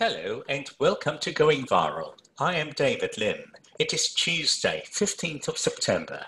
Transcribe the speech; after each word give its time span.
Hello 0.00 0.44
and 0.48 0.70
welcome 0.78 1.18
to 1.18 1.32
Going 1.32 1.66
Viral. 1.66 2.12
I 2.38 2.54
am 2.54 2.70
David 2.70 3.18
Lim. 3.18 3.50
It 3.80 3.92
is 3.92 4.14
Tuesday, 4.14 4.84
15th 4.86 5.48
of 5.48 5.58
September. 5.58 6.24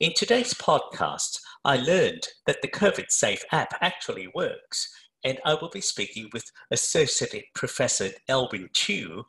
In 0.00 0.14
today's 0.14 0.54
podcast, 0.54 1.38
I 1.62 1.76
learned 1.76 2.28
that 2.46 2.62
the 2.62 2.68
COVID 2.68 3.10
Safe 3.10 3.44
app 3.52 3.74
actually 3.82 4.28
works, 4.34 4.88
and 5.22 5.38
I 5.44 5.52
will 5.52 5.68
be 5.68 5.82
speaking 5.82 6.30
with 6.32 6.50
Associate 6.70 7.44
Professor 7.54 8.08
Alwen 8.26 8.70
Tiu. 8.72 9.24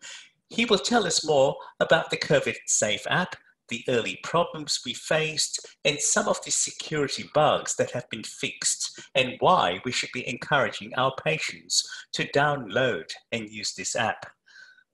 He 0.48 0.64
will 0.64 0.80
tell 0.80 1.06
us 1.06 1.26
more 1.26 1.58
about 1.82 2.12
the 2.12 2.18
COVID 2.18 2.56
Safe 2.68 3.06
app, 3.10 3.36
the 3.72 3.84
early 3.88 4.20
problems 4.22 4.82
we 4.86 4.94
faced, 4.94 5.66
and 5.84 6.00
some 6.00 6.28
of 6.28 6.44
the 6.46 6.52
security 6.52 7.28
bugs 7.34 7.76
that 7.78 7.90
have 7.90 8.08
been 8.12 8.24
fixed, 8.24 9.00
and 9.16 9.38
why 9.40 9.80
we 9.84 9.92
should 9.92 10.12
be 10.14 10.30
encouraging 10.30 10.94
our 10.96 11.14
patients 11.26 11.90
to 12.14 12.28
download 12.28 13.10
and 13.32 13.50
use 13.50 13.74
this 13.74 13.96
app. 13.96 14.28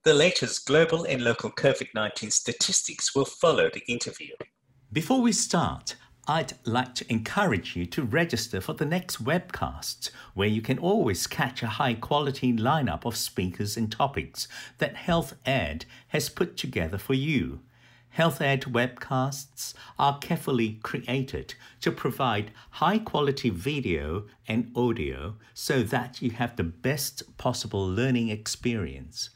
The 0.05 0.13
latest 0.13 0.65
global 0.65 1.03
and 1.03 1.21
local 1.21 1.51
COVID 1.51 1.89
19 1.93 2.31
statistics 2.31 3.13
will 3.13 3.25
follow 3.25 3.69
the 3.69 3.83
interview. 3.91 4.33
Before 4.93 5.21
we 5.21 5.33
start, 5.33 5.95
I'd 6.29 6.53
like 6.65 6.93
to 6.95 7.11
encourage 7.11 7.75
you 7.75 7.85
to 7.87 8.03
register 8.03 8.59
for 8.59 8.73
the 8.73 8.85
next 8.85 9.23
webcast, 9.23 10.09
where 10.33 10.47
you 10.47 10.61
can 10.61 10.77
always 10.77 11.25
catch 11.25 11.63
a 11.63 11.67
high 11.67 11.93
quality 11.93 12.53
lineup 12.53 13.05
of 13.05 13.15
speakers 13.15 13.77
and 13.77 13.91
topics 13.91 14.47
that 14.77 14.97
Health 14.97 15.35
Ed 15.45 15.85
has 16.09 16.29
put 16.29 16.57
together 16.57 16.97
for 16.97 17.13
you. 17.13 17.61
Health 18.17 18.41
Ed 18.41 18.61
webcasts 18.61 19.75
are 19.99 20.17
carefully 20.17 20.79
created 20.81 21.53
to 21.81 21.91
provide 21.91 22.49
high 22.71 22.97
quality 22.97 23.51
video 23.51 24.25
and 24.47 24.71
audio 24.75 25.35
so 25.53 25.83
that 25.83 26.19
you 26.19 26.31
have 26.31 26.55
the 26.55 26.63
best 26.63 27.37
possible 27.37 27.87
learning 27.87 28.29
experience. 28.29 29.29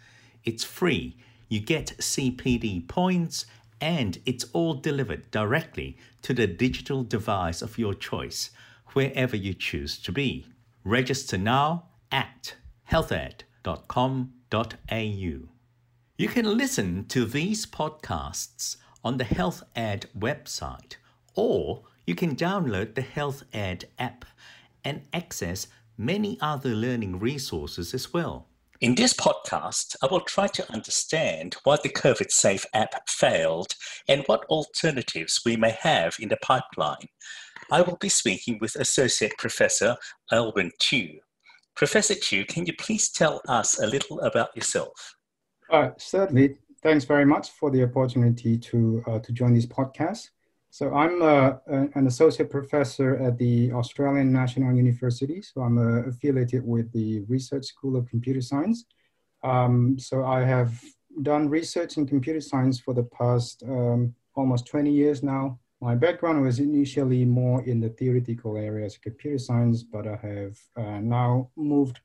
It's 0.46 0.64
free, 0.64 1.16
you 1.48 1.60
get 1.60 1.96
CPD 2.00 2.88
points, 2.88 3.46
and 3.80 4.18
it's 4.26 4.46
all 4.52 4.74
delivered 4.74 5.30
directly 5.30 5.96
to 6.24 6.34
the 6.34 6.48
digital 6.48 7.04
device 7.04 7.62
of 7.62 7.78
your 7.78 7.94
choice, 7.94 8.50
wherever 8.94 9.36
you 9.36 9.54
choose 9.54 10.00
to 10.00 10.12
be. 10.12 10.48
Register 10.84 11.38
now 11.38 11.84
at 12.12 12.56
healthed.com.au. 12.90 15.51
You 16.22 16.28
can 16.28 16.56
listen 16.56 17.06
to 17.06 17.26
these 17.26 17.66
podcasts 17.66 18.78
on 19.04 19.18
the 19.18 19.24
Health 19.24 19.64
Ed 19.76 20.06
website, 20.16 20.98
or 21.34 21.82
you 22.06 22.14
can 22.14 22.36
download 22.36 22.94
the 22.94 23.02
Health 23.02 23.42
Ed 23.54 23.86
app 23.98 24.26
and 24.86 25.02
access 25.14 25.66
many 25.98 26.38
other 26.40 26.76
learning 26.76 27.18
resources 27.18 27.96
as 27.96 28.14
well. 28.14 28.46
In 28.82 28.94
this 28.94 29.16
podcast, 29.16 29.96
I 30.04 30.10
will 30.12 30.22
try 30.22 30.46
to 30.46 30.72
understand 30.72 31.56
why 31.64 31.78
the 31.82 31.90
COVID 31.90 32.30
Safe 32.30 32.68
app 32.72 33.10
failed 33.10 33.74
and 34.08 34.22
what 34.28 34.46
alternatives 34.46 35.42
we 35.44 35.56
may 35.58 35.76
have 35.82 36.18
in 36.20 36.30
the 36.30 36.38
pipeline. 36.44 37.08
I 37.72 37.82
will 37.82 37.98
be 37.98 38.10
speaking 38.10 38.60
with 38.62 38.76
Associate 38.76 39.34
Professor 39.40 39.98
Alwen 40.32 40.70
Tiu. 40.80 41.18
Professor 41.76 42.14
Tiu, 42.14 42.48
can 42.48 42.68
you 42.68 42.74
please 42.78 43.10
tell 43.10 43.42
us 43.48 43.80
a 43.80 43.88
little 43.88 44.20
about 44.20 44.56
yourself? 44.56 45.16
Uh, 45.72 45.92
certainly. 45.98 46.58
Thanks 46.84 47.06
very 47.06 47.26
much 47.26 47.52
for 47.52 47.72
the 47.72 47.84
opportunity 47.84 48.58
to, 48.58 49.04
uh, 49.08 49.20
to 49.20 49.32
join 49.32 49.54
this 49.54 49.66
podcast. 49.66 50.32
So 50.70 50.94
I'm 50.94 51.22
uh, 51.22 51.54
an 51.68 52.08
associate 52.08 52.50
professor 52.50 53.16
at 53.18 53.38
the 53.38 53.72
Australian 53.72 54.34
National 54.34 54.76
University. 54.76 55.42
So 55.42 55.62
I'm 55.62 55.78
uh, 55.78 56.10
affiliated 56.10 56.66
with 56.66 56.92
the 56.92 57.22
Research 57.28 57.66
School 57.66 57.96
of 57.96 58.10
Computer 58.10 58.42
Science. 58.42 58.86
Um, 59.44 59.98
so 60.00 60.26
I 60.26 60.42
have 60.42 60.74
done 61.22 61.50
research 61.50 61.98
in 61.98 62.08
computer 62.08 62.42
science 62.42 62.80
for 62.80 62.94
the 62.94 63.04
past 63.04 63.64
um, 63.64 64.14
almost 64.36 64.66
20 64.68 64.92
years 64.92 65.24
now. 65.24 65.60
My 65.82 65.96
background 65.96 66.42
was 66.42 66.60
initially 66.60 67.26
more 67.26 67.64
in 67.64 67.80
the 67.80 67.90
theoretical 67.90 68.58
areas 68.58 68.96
of 68.96 69.02
computer 69.02 69.38
science, 69.38 69.84
but 69.84 70.08
I 70.08 70.16
have 70.16 70.58
uh, 70.78 71.00
now 71.00 71.50
moved 71.56 72.00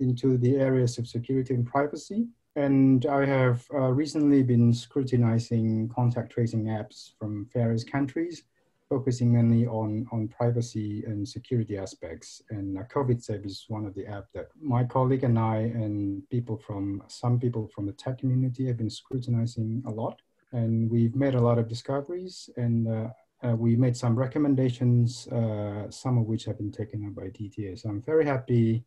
into 0.00 0.36
the 0.36 0.56
areas 0.56 0.98
of 0.98 1.06
security 1.06 1.54
and 1.54 1.66
privacy. 1.66 2.26
And 2.56 3.04
I 3.06 3.24
have 3.26 3.66
uh, 3.74 3.90
recently 3.90 4.42
been 4.42 4.72
scrutinizing 4.72 5.88
contact 5.88 6.32
tracing 6.32 6.66
apps 6.66 7.10
from 7.18 7.48
various 7.52 7.82
countries, 7.82 8.44
focusing 8.88 9.32
mainly 9.32 9.66
on, 9.66 10.06
on 10.12 10.28
privacy 10.28 11.02
and 11.04 11.28
security 11.28 11.76
aspects. 11.76 12.42
And 12.50 12.78
uh, 12.78 12.82
COVID 12.84 13.20
Safe 13.20 13.44
is 13.44 13.64
one 13.66 13.86
of 13.86 13.94
the 13.94 14.04
apps 14.04 14.28
that 14.34 14.50
my 14.60 14.84
colleague 14.84 15.24
and 15.24 15.36
I 15.36 15.56
and 15.56 16.28
people 16.30 16.56
from, 16.56 17.02
some 17.08 17.40
people 17.40 17.68
from 17.74 17.86
the 17.86 17.92
tech 17.92 18.18
community 18.18 18.66
have 18.68 18.76
been 18.76 18.90
scrutinizing 18.90 19.82
a 19.86 19.90
lot. 19.90 20.22
And 20.52 20.88
we've 20.88 21.16
made 21.16 21.34
a 21.34 21.40
lot 21.40 21.58
of 21.58 21.66
discoveries 21.68 22.48
and 22.56 22.86
uh, 22.86 23.08
uh, 23.44 23.56
we 23.56 23.74
made 23.74 23.96
some 23.96 24.16
recommendations, 24.16 25.26
uh, 25.28 25.90
some 25.90 26.18
of 26.18 26.26
which 26.26 26.44
have 26.44 26.58
been 26.58 26.70
taken 26.70 27.04
up 27.04 27.16
by 27.16 27.24
DTA. 27.24 27.80
So 27.80 27.88
I'm 27.88 28.00
very 28.00 28.24
happy 28.24 28.84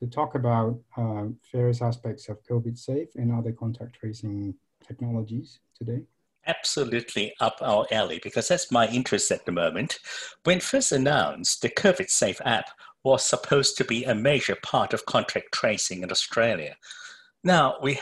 to 0.00 0.06
talk 0.06 0.34
about 0.34 0.78
uh, 0.96 1.26
various 1.52 1.82
aspects 1.82 2.28
of 2.28 2.42
COVID 2.44 2.76
safe 2.78 3.08
and 3.16 3.32
other 3.32 3.52
contact 3.52 3.96
tracing 3.96 4.54
technologies 4.86 5.60
today. 5.76 6.02
Absolutely 6.46 7.34
up 7.40 7.58
our 7.60 7.86
alley 7.92 8.18
because 8.22 8.48
that's 8.48 8.72
my 8.72 8.88
interest 8.88 9.30
at 9.30 9.44
the 9.44 9.52
moment. 9.52 9.98
When 10.44 10.58
first 10.60 10.90
announced, 10.90 11.60
the 11.60 11.68
COVID 11.68 12.08
Safe 12.08 12.40
app 12.44 12.70
was 13.04 13.24
supposed 13.24 13.76
to 13.76 13.84
be 13.84 14.04
a 14.04 14.14
major 14.14 14.56
part 14.62 14.94
of 14.94 15.04
contact 15.04 15.52
tracing 15.52 16.02
in 16.02 16.10
Australia. 16.10 16.76
Now, 17.44 17.76
we, 17.82 18.00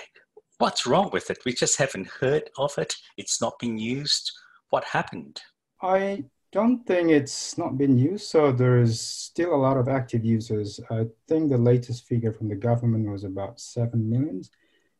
what's 0.58 0.86
wrong 0.86 1.10
with 1.12 1.30
it? 1.30 1.38
We 1.44 1.52
just 1.52 1.78
haven't 1.78 2.08
heard 2.20 2.50
of 2.56 2.78
it. 2.78 2.94
It's 3.16 3.40
not 3.40 3.58
being 3.58 3.78
used. 3.78 4.32
What 4.70 4.84
happened? 4.84 5.42
I 5.82 6.24
don't 6.50 6.86
think 6.86 7.10
it's 7.10 7.58
not 7.58 7.76
been 7.76 7.98
used. 7.98 8.26
So 8.26 8.52
there 8.52 8.78
is 8.78 9.00
still 9.00 9.54
a 9.54 9.56
lot 9.66 9.76
of 9.76 9.88
active 9.88 10.24
users. 10.24 10.80
I 10.90 11.06
think 11.26 11.50
the 11.50 11.58
latest 11.58 12.06
figure 12.06 12.32
from 12.32 12.48
the 12.48 12.54
government 12.54 13.10
was 13.10 13.24
about 13.24 13.60
7 13.60 14.08
million. 14.08 14.42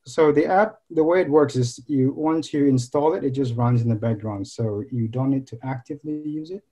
So 0.04 0.32
the 0.32 0.46
app, 0.46 0.80
the 0.90 1.04
way 1.04 1.20
it 1.20 1.28
works 1.28 1.56
is 1.56 1.80
you 1.86 2.12
once 2.12 2.52
you 2.52 2.66
install 2.66 3.14
it, 3.14 3.24
it 3.24 3.30
just 3.30 3.54
runs 3.54 3.82
in 3.82 3.88
the 3.88 3.94
background. 3.94 4.46
So 4.46 4.82
you 4.90 5.08
don't 5.08 5.30
need 5.30 5.46
to 5.48 5.58
actively 5.62 6.22
use 6.22 6.50
it. 6.50 6.64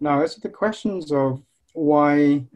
Now, 0.00 0.22
as 0.22 0.34
to 0.34 0.40
the 0.40 0.48
questions 0.48 1.12
of 1.12 1.42
why 1.72 2.46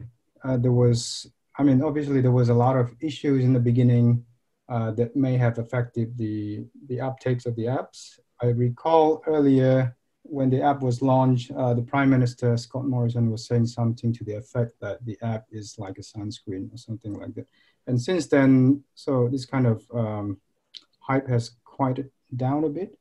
uh, 0.43 0.57
there 0.57 0.71
was, 0.71 1.29
I 1.57 1.63
mean, 1.63 1.81
obviously 1.81 2.21
there 2.21 2.31
was 2.31 2.49
a 2.49 2.53
lot 2.53 2.75
of 2.75 2.93
issues 3.01 3.43
in 3.43 3.53
the 3.53 3.59
beginning 3.59 4.25
uh, 4.67 4.91
that 4.91 5.15
may 5.15 5.37
have 5.37 5.57
affected 5.57 6.17
the, 6.17 6.65
the 6.87 6.97
uptakes 6.97 7.45
of 7.45 7.55
the 7.55 7.65
apps. 7.65 8.19
I 8.41 8.47
recall 8.47 9.21
earlier 9.27 9.95
when 10.27 10.49
the 10.49 10.61
app 10.61 10.81
was 10.81 11.01
launched, 11.01 11.51
uh, 11.51 11.73
the 11.73 11.81
Prime 11.81 12.09
Minister 12.09 12.57
Scott 12.57 12.85
Morrison 12.85 13.29
was 13.29 13.45
saying 13.45 13.67
something 13.67 14.11
to 14.13 14.23
the 14.23 14.33
effect 14.33 14.73
that 14.81 15.05
the 15.05 15.17
app 15.21 15.45
is 15.51 15.77
like 15.77 15.97
a 15.97 16.01
sunscreen 16.01 16.73
or 16.73 16.77
something 16.77 17.13
like 17.13 17.33
that. 17.35 17.47
And 17.87 18.01
since 18.01 18.27
then, 18.27 18.83
so 18.95 19.27
this 19.27 19.45
kind 19.45 19.67
of 19.67 19.85
um, 19.93 20.37
hype 20.99 21.27
has 21.27 21.51
quieted 21.63 22.09
down 22.35 22.63
a 22.63 22.69
bit. 22.69 22.97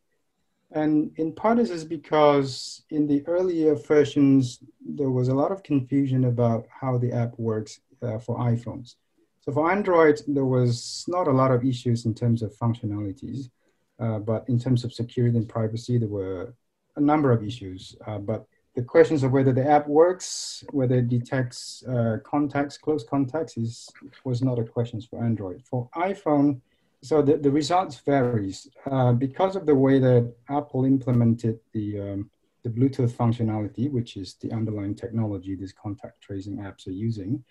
And 0.70 1.12
in 1.16 1.32
part, 1.32 1.56
this 1.56 1.70
is 1.70 1.84
because 1.84 2.82
in 2.90 3.06
the 3.06 3.26
earlier 3.26 3.74
versions, 3.74 4.58
there 4.84 5.10
was 5.10 5.28
a 5.28 5.34
lot 5.34 5.52
of 5.52 5.62
confusion 5.62 6.24
about 6.24 6.66
how 6.68 6.98
the 6.98 7.12
app 7.12 7.38
works 7.38 7.80
uh, 8.02 8.18
for 8.18 8.38
iPhones. 8.38 8.96
So 9.40 9.52
for 9.52 9.70
Android, 9.70 10.20
there 10.26 10.44
was 10.44 11.04
not 11.06 11.28
a 11.28 11.32
lot 11.32 11.50
of 11.52 11.64
issues 11.64 12.06
in 12.06 12.14
terms 12.14 12.42
of 12.42 12.56
functionalities, 12.56 13.50
uh, 13.98 14.18
but 14.18 14.48
in 14.48 14.58
terms 14.58 14.84
of 14.84 14.92
security 14.92 15.36
and 15.36 15.48
privacy, 15.48 15.96
there 15.98 16.08
were 16.08 16.54
a 16.96 17.00
number 17.00 17.32
of 17.32 17.42
issues, 17.42 17.96
uh, 18.06 18.18
but 18.18 18.46
the 18.74 18.82
questions 18.82 19.22
of 19.22 19.32
whether 19.32 19.52
the 19.52 19.68
app 19.68 19.86
works, 19.86 20.64
whether 20.70 20.96
it 20.96 21.08
detects 21.08 21.84
uh, 21.84 22.18
contacts, 22.24 22.76
close 22.76 23.04
contacts, 23.04 23.56
is 23.56 23.88
was 24.24 24.42
not 24.42 24.58
a 24.58 24.64
question 24.64 25.00
for 25.00 25.22
Android. 25.22 25.62
For 25.64 25.88
iPhone, 25.94 26.60
so 27.02 27.22
the, 27.22 27.36
the 27.36 27.50
results 27.50 27.98
varies 28.00 28.68
uh, 28.90 29.12
because 29.12 29.54
of 29.54 29.66
the 29.66 29.74
way 29.74 29.98
that 30.00 30.32
Apple 30.48 30.84
implemented 30.84 31.60
the 31.72 32.00
um, 32.00 32.30
the 32.64 32.70
Bluetooth 32.70 33.12
functionality, 33.12 33.90
which 33.90 34.16
is 34.16 34.34
the 34.40 34.50
underlying 34.50 34.94
technology 34.94 35.54
these 35.54 35.72
contact 35.72 36.20
tracing 36.22 36.56
apps 36.56 36.86
are 36.88 36.92
using. 36.92 37.44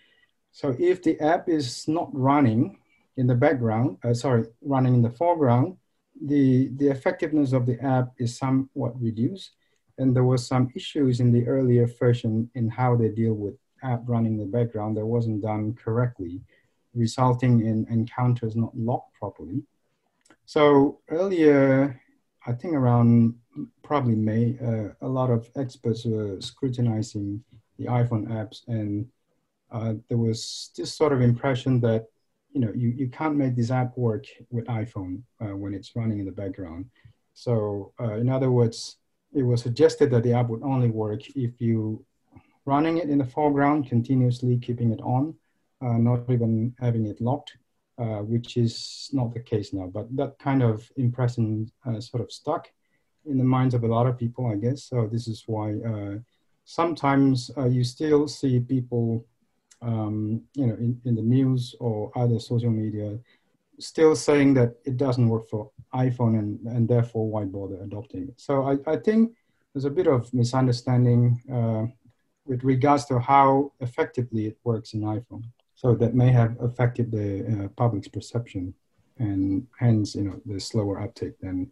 So 0.50 0.76
if 0.78 1.02
the 1.02 1.18
app 1.20 1.48
is 1.48 1.86
not 1.88 2.10
running 2.12 2.78
in 3.16 3.26
the 3.26 3.34
background, 3.34 3.98
uh, 4.04 4.12
sorry, 4.12 4.44
running 4.60 4.94
in 4.94 5.02
the 5.02 5.10
foreground, 5.10 5.76
the, 6.26 6.70
the 6.76 6.88
effectiveness 6.88 7.52
of 7.52 7.66
the 7.66 7.80
app 7.80 8.12
is 8.18 8.36
somewhat 8.36 9.00
reduced. 9.00 9.52
And 9.98 10.14
there 10.14 10.24
was 10.24 10.46
some 10.46 10.72
issues 10.74 11.20
in 11.20 11.30
the 11.32 11.46
earlier 11.46 11.86
version 11.86 12.50
in 12.54 12.68
how 12.68 12.96
they 12.96 13.08
deal 13.08 13.34
with 13.34 13.54
app 13.82 14.02
running 14.06 14.32
in 14.32 14.38
the 14.38 14.58
background 14.58 14.96
that 14.96 15.06
wasn't 15.06 15.42
done 15.42 15.74
correctly, 15.74 16.40
resulting 16.94 17.66
in 17.66 17.86
encounters 17.90 18.56
not 18.56 18.76
locked 18.76 19.14
properly. 19.14 19.62
So 20.46 20.98
earlier, 21.10 22.00
I 22.46 22.52
think 22.52 22.74
around 22.74 23.34
probably 23.82 24.16
May, 24.16 24.58
uh, 24.60 24.94
a 25.00 25.08
lot 25.08 25.30
of 25.30 25.48
experts 25.56 26.04
were 26.04 26.40
scrutinizing 26.40 27.42
the 27.78 27.86
iPhone 27.86 28.28
apps 28.28 28.66
and 28.66 29.06
uh, 29.70 29.94
there 30.08 30.18
was 30.18 30.70
this 30.76 30.94
sort 30.94 31.12
of 31.12 31.20
impression 31.20 31.80
that 31.80 32.06
you 32.54 32.60
know, 32.60 32.72
you, 32.74 32.88
you 32.96 33.08
can't 33.08 33.34
make 33.34 33.56
this 33.56 33.72
app 33.72 33.98
work 33.98 34.24
with 34.50 34.64
iPhone 34.66 35.22
uh, 35.42 35.56
when 35.56 35.74
it's 35.74 35.94
running 35.96 36.20
in 36.20 36.24
the 36.24 36.32
background. 36.32 36.86
So 37.34 37.92
uh, 38.00 38.14
in 38.14 38.28
other 38.30 38.50
words, 38.50 38.96
it 39.34 39.42
was 39.42 39.60
suggested 39.60 40.10
that 40.12 40.22
the 40.22 40.32
app 40.32 40.48
would 40.48 40.62
only 40.62 40.88
work 40.88 41.22
if 41.34 41.60
you 41.60 42.04
running 42.64 42.98
it 42.98 43.10
in 43.10 43.18
the 43.18 43.24
foreground, 43.24 43.88
continuously 43.88 44.56
keeping 44.56 44.92
it 44.92 45.00
on, 45.00 45.34
uh, 45.84 45.98
not 45.98 46.30
even 46.30 46.72
having 46.78 47.06
it 47.06 47.20
locked, 47.20 47.56
uh, 47.98 48.20
which 48.32 48.56
is 48.56 49.10
not 49.12 49.34
the 49.34 49.40
case 49.40 49.72
now. 49.72 49.90
But 49.92 50.16
that 50.16 50.38
kind 50.38 50.62
of 50.62 50.88
impression 50.96 51.70
uh, 51.84 52.00
sort 52.00 52.22
of 52.22 52.30
stuck 52.30 52.68
in 53.26 53.36
the 53.36 53.44
minds 53.44 53.74
of 53.74 53.82
a 53.82 53.88
lot 53.88 54.06
of 54.06 54.16
people, 54.16 54.46
I 54.46 54.54
guess. 54.54 54.84
So 54.84 55.08
this 55.10 55.26
is 55.26 55.42
why 55.46 55.74
uh, 55.74 56.18
sometimes 56.64 57.50
you 57.68 57.82
still 57.82 58.28
see 58.28 58.60
people, 58.60 59.26
um, 59.84 60.42
you 60.54 60.66
know, 60.66 60.74
in, 60.74 61.00
in 61.04 61.14
the 61.14 61.22
news 61.22 61.74
or 61.80 62.10
other 62.16 62.38
social 62.38 62.70
media, 62.70 63.18
still 63.78 64.14
saying 64.16 64.54
that 64.54 64.76
it 64.84 64.96
doesn't 64.96 65.28
work 65.28 65.48
for 65.48 65.70
iPhone 65.94 66.38
and, 66.38 66.60
and 66.66 66.88
therefore 66.88 67.28
why 67.28 67.44
bother 67.44 67.82
adopting 67.82 68.28
it. 68.28 68.34
So 68.36 68.64
I, 68.64 68.92
I 68.92 68.96
think 68.96 69.32
there's 69.72 69.84
a 69.84 69.90
bit 69.90 70.06
of 70.06 70.32
misunderstanding 70.32 71.40
uh, 71.52 71.84
with 72.46 72.62
regards 72.64 73.04
to 73.06 73.18
how 73.18 73.72
effectively 73.80 74.46
it 74.46 74.56
works 74.64 74.94
in 74.94 75.00
iPhone. 75.02 75.44
So 75.74 75.94
that 75.96 76.14
may 76.14 76.30
have 76.30 76.56
affected 76.60 77.10
the 77.10 77.64
uh, 77.64 77.68
public's 77.76 78.08
perception 78.08 78.74
and 79.18 79.66
hence, 79.78 80.14
you 80.14 80.22
know, 80.22 80.40
the 80.46 80.60
slower 80.60 81.00
uptake 81.00 81.38
than 81.40 81.70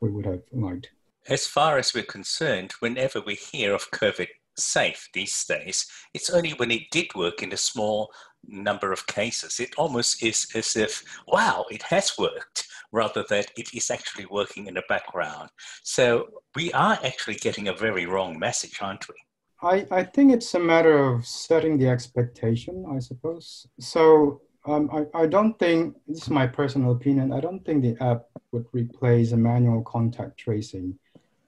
we 0.00 0.10
would 0.10 0.26
have 0.26 0.42
liked. 0.52 0.90
As 1.28 1.46
far 1.46 1.78
as 1.78 1.94
we're 1.94 2.02
concerned, 2.02 2.72
whenever 2.80 3.20
we 3.20 3.34
hear 3.34 3.72
of 3.74 3.90
COVID 3.92 4.28
safe 4.56 5.08
these 5.12 5.44
days, 5.44 5.86
it's 6.14 6.30
only 6.30 6.50
when 6.50 6.70
it 6.70 6.90
did 6.90 7.06
work 7.14 7.42
in 7.42 7.52
a 7.52 7.56
small 7.56 8.10
number 8.46 8.92
of 8.92 9.06
cases. 9.06 9.60
It 9.60 9.74
almost 9.76 10.22
is 10.22 10.48
as 10.54 10.76
if, 10.76 11.02
wow, 11.28 11.64
it 11.70 11.82
has 11.84 12.18
worked, 12.18 12.66
rather 12.90 13.24
than 13.28 13.44
it 13.56 13.72
is 13.74 13.90
actually 13.90 14.26
working 14.26 14.66
in 14.66 14.74
the 14.74 14.82
background. 14.88 15.48
So 15.82 16.28
we 16.54 16.72
are 16.72 16.98
actually 17.04 17.36
getting 17.36 17.68
a 17.68 17.74
very 17.74 18.06
wrong 18.06 18.38
message, 18.38 18.78
aren't 18.82 19.08
we? 19.08 19.14
I, 19.62 19.86
I 19.90 20.02
think 20.02 20.32
it's 20.32 20.52
a 20.54 20.58
matter 20.58 20.98
of 20.98 21.24
setting 21.24 21.78
the 21.78 21.88
expectation, 21.88 22.84
I 22.92 22.98
suppose. 22.98 23.66
So 23.78 24.40
um, 24.66 24.90
I, 24.92 25.22
I 25.22 25.26
don't 25.26 25.56
think, 25.58 25.94
this 26.08 26.22
is 26.22 26.30
my 26.30 26.48
personal 26.48 26.92
opinion, 26.92 27.32
I 27.32 27.40
don't 27.40 27.64
think 27.64 27.82
the 27.82 27.96
app 28.04 28.24
would 28.50 28.66
replace 28.72 29.32
a 29.32 29.36
manual 29.36 29.82
contact 29.82 30.36
tracing. 30.38 30.98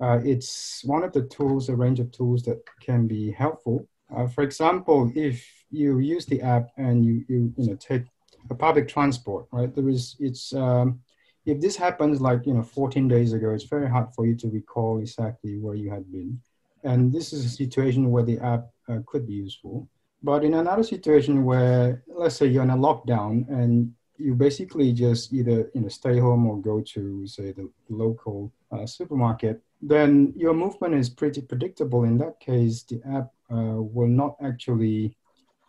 Uh, 0.01 0.21
it's 0.25 0.83
one 0.85 1.05
of 1.05 1.13
the 1.13 1.23
tools, 1.23 1.69
a 1.69 1.77
range 1.77 2.01
of 2.01 2.11
tools 2.11 2.43
that 2.45 2.61
can 2.81 3.07
be 3.07 3.31
helpful. 3.31 3.87
Uh, 4.15 4.27
for 4.27 4.43
example, 4.43 5.11
if 5.15 5.47
you 5.71 5.99
use 5.99 6.27
the 6.27 6.43
app 6.43 6.69
and 6.77 7.05
you, 7.05 7.25
you, 7.29 7.53
you 7.57 7.67
know, 7.67 7.77
take 7.77 8.05
a 8.51 8.55
public 8.55 8.89
transport, 8.89 9.47
right? 9.53 9.75
There 9.75 9.89
is, 9.89 10.17
it's, 10.19 10.53
um, 10.55 11.01
if 11.47 11.61
this 11.61 11.77
happens 11.77 12.21
like, 12.21 12.47
you 12.47 12.55
know, 12.55 12.63
14 12.63 13.09
days 13.09 13.33
ago, 13.33 13.51
it's 13.51 13.65
very 13.65 13.89
hard 13.89 14.09
for 14.15 14.27
you 14.27 14.35
to 14.37 14.49
recall 14.49 14.99
exactly 14.99 15.59
where 15.59 15.75
you 15.75 15.91
had 15.91 16.11
been. 16.11 16.41
And 16.83 17.13
this 17.13 17.33
is 17.33 17.45
a 17.45 17.49
situation 17.49 18.11
where 18.11 18.23
the 18.23 18.39
app 18.41 18.67
uh, 18.89 18.99
could 19.07 19.27
be 19.27 19.35
useful. 19.35 19.89
But 20.23 20.45
in 20.45 20.55
another 20.55 20.83
situation 20.83 21.45
where, 21.45 22.03
let's 22.09 22.37
say 22.37 22.47
you're 22.47 22.63
in 22.63 22.71
a 22.71 22.77
lockdown 22.77 23.49
and 23.49 23.93
you 24.17 24.35
basically 24.35 24.93
just 24.93 25.33
either 25.33 25.71
you 25.75 25.81
know 25.81 25.89
stay 25.89 26.19
home 26.19 26.47
or 26.47 26.61
go 26.61 26.81
to 26.81 27.27
say 27.27 27.53
the 27.53 27.69
local 27.89 28.53
uh, 28.71 28.87
supermarket, 28.87 29.61
then 29.87 30.33
your 30.37 30.55
movement 30.55 30.95
is 30.95 31.11
pretty 31.11 31.43
predictable. 31.43 32.05
In 32.05 32.17
that 32.19 32.41
case, 32.41 32.83
the 32.85 33.01
app 33.07 33.29
uh, 33.51 33.83
will 33.97 34.09
not 34.09 34.37
actually 34.43 35.17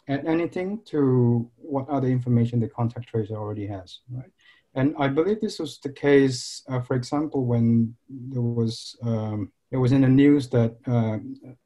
add 0.07 0.25
anything 0.25 0.81
to 0.85 1.49
what 1.57 1.89
other 1.89 2.07
information 2.07 2.59
the 2.59 2.69
contact 2.69 3.09
tracer 3.09 3.35
already 3.35 3.67
has, 3.67 3.99
right? 4.11 4.31
And 4.75 4.93
I 4.99 5.07
believe 5.07 5.39
this 5.41 5.59
was 5.59 5.79
the 5.79 5.89
case, 5.89 6.63
uh, 6.69 6.81
for 6.81 6.95
example, 6.95 7.45
when 7.45 7.95
there 8.09 8.41
was 8.41 8.95
um, 9.01 9.51
it 9.71 9.77
was 9.77 9.91
in 9.91 10.01
the 10.01 10.09
news 10.09 10.49
that 10.49 10.75
uh, 10.87 11.17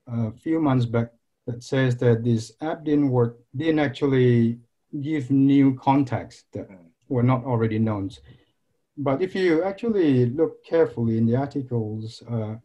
a 0.08 0.32
few 0.32 0.60
months 0.60 0.86
back 0.86 1.10
that 1.46 1.64
says 1.64 1.98
that 1.98 2.24
this 2.24 2.52
app 2.62 2.84
didn't 2.84 3.10
work, 3.10 3.38
didn't 3.56 3.80
actually 3.80 4.60
give 5.02 5.30
new 5.32 5.76
contacts 5.76 6.44
that 6.54 6.68
were 7.08 7.24
not 7.24 7.44
already 7.44 7.80
known. 7.80 8.10
But 9.02 9.22
if 9.22 9.34
you 9.34 9.64
actually 9.64 10.26
look 10.26 10.64
carefully 10.66 11.18
in 11.18 11.26
the 11.26 11.38
articles 11.38 12.22
uh, 12.30 12.56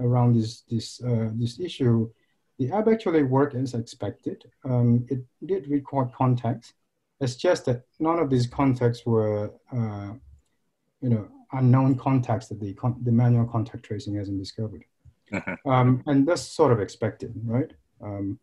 around 0.00 0.34
this 0.34 0.62
this 0.62 1.00
uh, 1.00 1.30
this 1.34 1.60
issue, 1.60 2.10
the 2.58 2.72
app 2.72 2.88
actually 2.88 3.22
worked 3.22 3.54
as 3.54 3.74
expected. 3.74 4.44
Um, 4.64 5.06
it 5.08 5.20
did 5.46 5.68
record 5.68 6.12
contacts. 6.12 6.74
It's 7.20 7.36
just 7.36 7.66
that 7.66 7.82
none 8.00 8.18
of 8.18 8.28
these 8.28 8.48
contacts 8.48 9.06
were, 9.06 9.52
uh, 9.72 10.14
you 11.00 11.10
know, 11.10 11.28
unknown 11.52 11.96
contacts 11.96 12.48
that 12.48 12.58
the, 12.58 12.74
the 13.02 13.12
manual 13.12 13.46
contact 13.46 13.84
tracing 13.84 14.16
hasn't 14.16 14.38
discovered. 14.38 14.84
Mm-hmm. 15.32 15.68
Um, 15.70 16.02
and 16.06 16.26
that's 16.26 16.42
sort 16.42 16.72
of 16.72 16.80
expected, 16.80 17.32
right? 17.44 17.72
Um, 18.02 18.40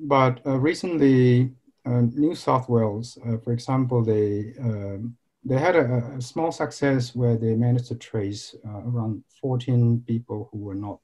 but 0.00 0.44
uh, 0.44 0.58
recently, 0.58 1.52
uh, 1.86 2.02
New 2.24 2.34
South 2.34 2.68
Wales, 2.68 3.18
uh, 3.24 3.38
for 3.38 3.52
example, 3.52 4.02
they 4.04 4.52
um, 4.60 5.16
they 5.44 5.58
had 5.58 5.76
a, 5.76 6.14
a, 6.16 6.20
small 6.20 6.50
success 6.50 7.14
where 7.14 7.36
they 7.36 7.54
managed 7.54 7.86
to 7.86 7.94
trace 7.94 8.54
uh, 8.66 8.80
around 8.86 9.22
14 9.40 10.02
people 10.06 10.48
who 10.50 10.58
were 10.58 10.74
not 10.74 10.98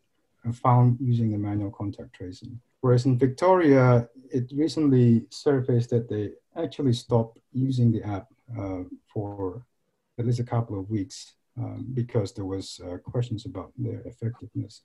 uh, 0.46 0.52
found 0.52 0.98
using 1.00 1.30
the 1.30 1.38
manual 1.38 1.70
contact 1.70 2.12
tracing. 2.14 2.60
Whereas 2.80 3.06
in 3.06 3.18
Victoria, 3.18 4.08
it 4.30 4.52
recently 4.54 5.24
surfaced 5.30 5.90
that 5.90 6.08
they 6.08 6.32
actually 6.60 6.92
stopped 6.92 7.38
using 7.52 7.90
the 7.90 8.02
app 8.02 8.26
uh, 8.58 8.82
for 9.12 9.64
at 10.18 10.26
least 10.26 10.40
a 10.40 10.44
couple 10.44 10.78
of 10.78 10.90
weeks 10.90 11.34
um, 11.56 11.86
because 11.94 12.32
there 12.32 12.44
was 12.44 12.80
uh, 12.84 12.98
questions 12.98 13.46
about 13.46 13.72
their 13.78 14.00
effectiveness 14.04 14.82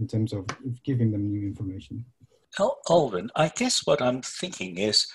in 0.00 0.06
terms 0.06 0.32
of 0.32 0.46
giving 0.84 1.10
them 1.12 1.30
new 1.30 1.46
information. 1.46 2.04
Alvin, 2.88 3.30
I 3.36 3.48
guess 3.54 3.86
what 3.86 4.00
I'm 4.00 4.22
thinking 4.22 4.78
is 4.78 5.06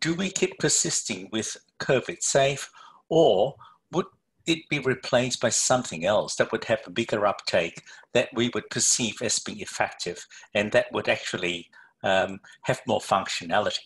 do 0.00 0.14
we 0.14 0.30
keep 0.30 0.58
persisting 0.58 1.28
with 1.30 1.56
COVID 1.80 2.22
safe 2.22 2.70
or 3.08 3.54
would 3.92 4.06
it 4.46 4.60
be 4.68 4.78
replaced 4.78 5.40
by 5.40 5.48
something 5.48 6.04
else 6.04 6.36
that 6.36 6.52
would 6.52 6.64
have 6.64 6.80
a 6.86 6.90
bigger 6.90 7.26
uptake 7.26 7.82
that 8.14 8.28
we 8.34 8.50
would 8.54 8.68
perceive 8.70 9.20
as 9.22 9.38
being 9.38 9.60
effective 9.60 10.26
and 10.54 10.72
that 10.72 10.86
would 10.92 11.08
actually 11.08 11.68
um, 12.02 12.40
have 12.62 12.80
more 12.86 13.00
functionality? 13.00 13.78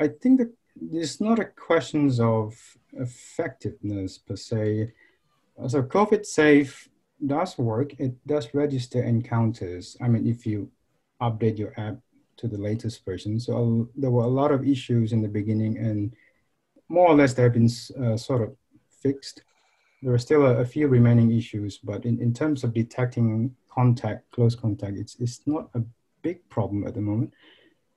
I 0.00 0.08
think 0.08 0.38
that 0.38 0.52
it's 0.92 1.20
not 1.20 1.38
a 1.38 1.44
question 1.44 2.10
of 2.20 2.54
effectiveness 2.92 4.18
per 4.18 4.36
se. 4.36 4.92
So 5.68 5.82
COVID 5.82 6.24
safe 6.24 6.88
does 7.24 7.56
work. 7.58 7.98
It 7.98 8.14
does 8.26 8.52
register 8.54 9.02
encounters. 9.02 9.96
I 10.02 10.08
mean, 10.08 10.26
if 10.26 10.46
you 10.46 10.70
update 11.20 11.58
your 11.58 11.72
app 11.78 11.96
to 12.36 12.48
the 12.48 12.58
latest 12.58 13.04
version. 13.04 13.40
So 13.40 13.88
there 13.96 14.10
were 14.10 14.24
a 14.24 14.28
lot 14.28 14.52
of 14.52 14.66
issues 14.66 15.12
in 15.12 15.22
the 15.22 15.28
beginning, 15.28 15.78
and 15.78 16.14
more 16.88 17.08
or 17.08 17.14
less 17.14 17.34
they 17.34 17.42
have 17.42 17.52
been 17.52 17.70
uh, 18.02 18.16
sort 18.16 18.42
of 18.42 18.56
fixed. 19.02 19.42
There 20.02 20.12
are 20.12 20.18
still 20.18 20.46
a, 20.46 20.58
a, 20.58 20.64
few 20.64 20.88
remaining 20.88 21.32
issues, 21.32 21.78
but 21.78 22.04
in, 22.04 22.20
in 22.20 22.32
terms 22.32 22.64
of 22.64 22.74
detecting 22.74 23.54
contact, 23.70 24.30
close 24.30 24.54
contact, 24.54 24.96
it's, 24.96 25.16
it's 25.18 25.40
not 25.46 25.70
a 25.74 25.82
big 26.22 26.48
problem 26.48 26.86
at 26.86 26.94
the 26.94 27.00
moment. 27.00 27.32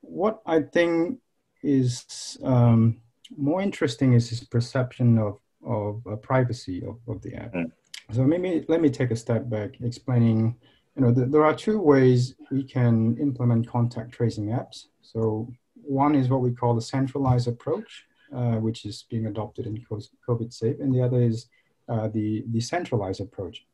What 0.01 0.41
I 0.45 0.61
think 0.61 1.19
is 1.61 2.37
um, 2.43 3.01
more 3.37 3.61
interesting 3.61 4.13
is 4.13 4.29
his 4.29 4.43
perception 4.43 5.17
of, 5.17 5.39
of 5.65 6.01
uh, 6.07 6.15
privacy 6.15 6.83
of, 6.85 6.97
of 7.07 7.21
the 7.21 7.35
app. 7.35 7.53
Mm. 7.53 7.71
So 8.11 8.23
maybe 8.23 8.65
let 8.67 8.81
me 8.81 8.89
take 8.89 9.11
a 9.11 9.15
step 9.15 9.49
back 9.49 9.71
explaining, 9.81 10.55
you 10.95 11.03
know, 11.03 11.11
the, 11.11 11.25
there 11.25 11.45
are 11.45 11.55
two 11.55 11.79
ways 11.79 12.35
we 12.51 12.63
can 12.63 13.17
implement 13.19 13.67
contact 13.67 14.11
tracing 14.11 14.47
apps. 14.47 14.87
So 15.01 15.47
one 15.75 16.15
is 16.15 16.29
what 16.29 16.41
we 16.41 16.51
call 16.51 16.73
the 16.73 16.81
centralized 16.81 17.47
approach, 17.47 18.05
which 18.31 18.85
is 18.85 19.05
being 19.09 19.27
adopted 19.27 19.65
in 19.65 19.85
COVID 20.27 20.53
safe, 20.53 20.79
and 20.79 20.93
the 20.93 21.01
other 21.01 21.21
is 21.21 21.47
uh, 21.87 22.07
the 22.07 22.43
decentralized 22.51 23.21
approach. 23.21 23.65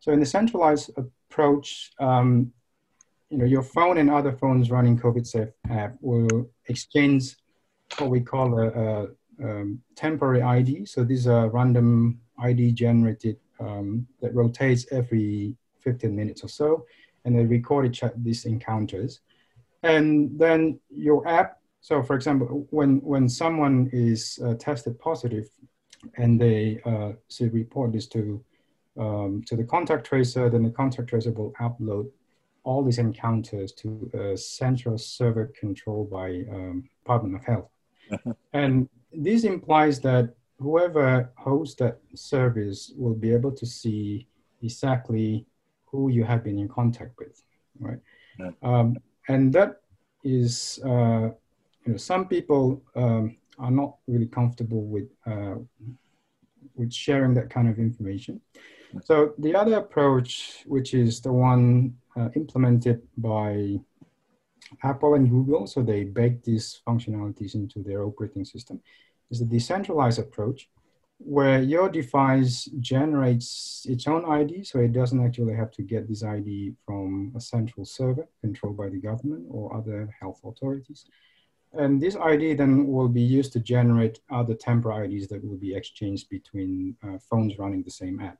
So 0.00 0.12
in 0.12 0.20
the 0.20 0.26
centralized 0.26 0.90
approach, 0.96 1.92
um, 2.00 2.52
you 3.28 3.38
know, 3.38 3.44
your 3.44 3.62
phone 3.62 3.98
and 3.98 4.10
other 4.10 4.32
phones 4.32 4.70
running 4.70 4.98
COVID 4.98 5.26
safe 5.26 5.50
app 5.68 5.94
will 6.00 6.50
exchange 6.66 7.36
what 7.98 8.10
we 8.10 8.20
call 8.20 8.58
a, 8.58 8.68
a 8.68 9.06
um, 9.42 9.80
temporary 9.94 10.42
ID. 10.42 10.84
So 10.86 11.04
these 11.04 11.26
are 11.26 11.48
random 11.48 12.20
ID 12.38 12.72
generated 12.72 13.36
um, 13.60 14.06
that 14.20 14.34
rotates 14.34 14.86
every 14.90 15.54
15 15.80 16.14
minutes 16.14 16.42
or 16.44 16.48
so, 16.48 16.86
and 17.24 17.38
they 17.38 17.44
record 17.44 17.86
each 17.86 18.02
these 18.16 18.44
encounters. 18.46 19.20
And 19.82 20.38
then 20.38 20.80
your 20.94 21.26
app, 21.26 21.59
so 21.80 22.02
for 22.02 22.14
example, 22.14 22.66
when, 22.70 23.00
when 23.00 23.28
someone 23.28 23.88
is 23.92 24.38
uh, 24.44 24.54
tested 24.54 24.98
positive 24.98 25.48
and 26.16 26.40
they 26.40 26.80
uh, 26.84 27.12
say 27.28 27.48
report 27.48 27.92
this 27.92 28.06
to, 28.08 28.42
um, 28.98 29.42
to 29.46 29.56
the 29.56 29.64
contact 29.64 30.06
tracer, 30.06 30.50
then 30.50 30.62
the 30.62 30.70
contact 30.70 31.08
tracer 31.08 31.32
will 31.32 31.52
upload 31.60 32.10
all 32.62 32.82
these 32.84 32.98
encounters 32.98 33.72
to 33.72 34.10
a 34.14 34.36
central 34.36 34.98
server 34.98 35.50
controlled 35.58 36.10
by 36.10 36.44
um, 36.52 36.84
Department 37.02 37.34
of 37.34 37.44
Health. 37.44 37.70
Uh-huh. 38.12 38.34
And 38.52 38.88
this 39.12 39.44
implies 39.44 40.00
that 40.00 40.34
whoever 40.58 41.32
hosts 41.36 41.76
that 41.76 41.98
service 42.14 42.92
will 42.96 43.14
be 43.14 43.32
able 43.32 43.52
to 43.52 43.66
see 43.66 44.26
exactly 44.62 45.46
who 45.86 46.10
you 46.10 46.24
have 46.24 46.44
been 46.44 46.58
in 46.58 46.68
contact 46.68 47.18
with, 47.18 47.42
right? 47.78 47.98
Yeah. 48.38 48.50
Um, 48.62 48.98
and 49.28 49.52
that 49.54 49.80
is, 50.22 50.78
uh, 50.84 51.30
you 51.84 51.92
know, 51.92 51.98
some 51.98 52.26
people 52.28 52.82
um, 52.94 53.36
are 53.58 53.70
not 53.70 53.96
really 54.06 54.26
comfortable 54.26 54.84
with 54.84 55.08
uh, 55.26 55.56
with 56.74 56.92
sharing 56.92 57.34
that 57.34 57.50
kind 57.50 57.68
of 57.68 57.78
information. 57.78 58.40
So 59.04 59.34
the 59.38 59.54
other 59.54 59.76
approach, 59.76 60.62
which 60.66 60.94
is 60.94 61.20
the 61.20 61.32
one 61.32 61.94
uh, 62.16 62.28
implemented 62.34 63.02
by 63.16 63.78
Apple 64.82 65.14
and 65.14 65.28
Google, 65.28 65.66
so 65.66 65.82
they 65.82 66.04
bake 66.04 66.42
these 66.42 66.80
functionalities 66.86 67.54
into 67.54 67.82
their 67.82 68.04
operating 68.04 68.44
system, 68.44 68.80
is 69.30 69.40
a 69.40 69.44
decentralized 69.44 70.18
approach 70.18 70.68
where 71.18 71.60
your 71.60 71.88
device 71.90 72.64
generates 72.80 73.86
its 73.88 74.06
own 74.08 74.24
ID, 74.24 74.64
so 74.64 74.78
it 74.78 74.92
doesn't 74.92 75.24
actually 75.24 75.54
have 75.54 75.70
to 75.72 75.82
get 75.82 76.08
this 76.08 76.24
ID 76.24 76.72
from 76.86 77.32
a 77.36 77.40
central 77.40 77.84
server 77.84 78.26
controlled 78.40 78.78
by 78.78 78.88
the 78.88 78.98
government 78.98 79.44
or 79.50 79.76
other 79.76 80.08
health 80.18 80.40
authorities. 80.44 81.04
And 81.72 82.00
this 82.00 82.16
ID 82.16 82.54
then 82.54 82.86
will 82.88 83.08
be 83.08 83.22
used 83.22 83.52
to 83.52 83.60
generate 83.60 84.20
other 84.30 84.54
temporary 84.54 85.14
IDs 85.14 85.28
that 85.28 85.44
will 85.44 85.56
be 85.56 85.74
exchanged 85.74 86.28
between 86.28 86.96
uh, 87.04 87.18
phones 87.18 87.58
running 87.58 87.82
the 87.82 87.90
same 87.90 88.20
app. 88.20 88.38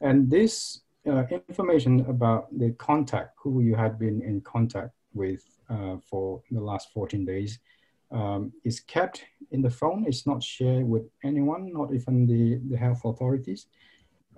And 0.00 0.28
this 0.28 0.80
uh, 1.06 1.24
information 1.48 2.00
about 2.08 2.46
the 2.58 2.72
contact, 2.72 3.34
who 3.40 3.60
you 3.60 3.74
had 3.74 3.98
been 3.98 4.22
in 4.22 4.40
contact 4.40 4.92
with 5.14 5.44
uh, 5.70 5.96
for 6.10 6.42
the 6.50 6.60
last 6.60 6.92
14 6.92 7.24
days, 7.24 7.58
um, 8.10 8.52
is 8.64 8.80
kept 8.80 9.24
in 9.52 9.62
the 9.62 9.70
phone. 9.70 10.04
It's 10.06 10.26
not 10.26 10.42
shared 10.42 10.88
with 10.88 11.08
anyone, 11.22 11.72
not 11.72 11.92
even 11.92 12.26
the, 12.26 12.60
the 12.70 12.76
health 12.76 13.02
authorities. 13.04 13.66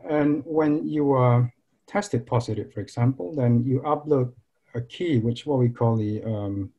And 0.09 0.43
when 0.45 0.87
you 0.87 1.13
are 1.13 1.53
tested 1.87 2.27
positive, 2.27 2.73
for 2.73 2.81
example, 2.81 3.35
then 3.35 3.65
you 3.65 3.81
upload 3.81 4.33
a 4.75 4.81
key, 4.81 5.19
which 5.19 5.47
what 5.47 5.59
we 5.59 5.69
call 5.69 5.97
the 5.97 6.23
um, 6.25 6.71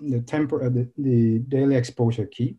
the, 0.00 0.20
tempor- 0.20 0.66
uh, 0.66 0.68
the, 0.68 0.88
the 0.98 1.38
daily 1.40 1.76
exposure 1.76 2.26
key 2.26 2.56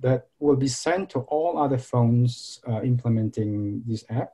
that 0.00 0.28
will 0.38 0.56
be 0.56 0.68
sent 0.68 1.10
to 1.10 1.20
all 1.20 1.58
other 1.58 1.78
phones 1.78 2.60
uh, 2.68 2.82
implementing 2.82 3.82
this 3.86 4.04
app. 4.10 4.32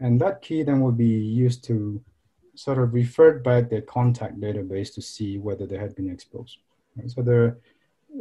And 0.00 0.20
that 0.20 0.42
key 0.42 0.62
then 0.62 0.80
will 0.80 0.92
be 0.92 1.06
used 1.06 1.64
to 1.64 2.02
sort 2.54 2.78
of 2.78 2.94
refer 2.94 3.38
back 3.38 3.70
their 3.70 3.82
contact 3.82 4.40
database 4.40 4.92
to 4.94 5.02
see 5.02 5.38
whether 5.38 5.66
they 5.66 5.78
had 5.78 5.94
been 5.94 6.10
exposed. 6.10 6.58
Right? 6.96 7.10
So 7.10 7.22
there, 7.22 7.58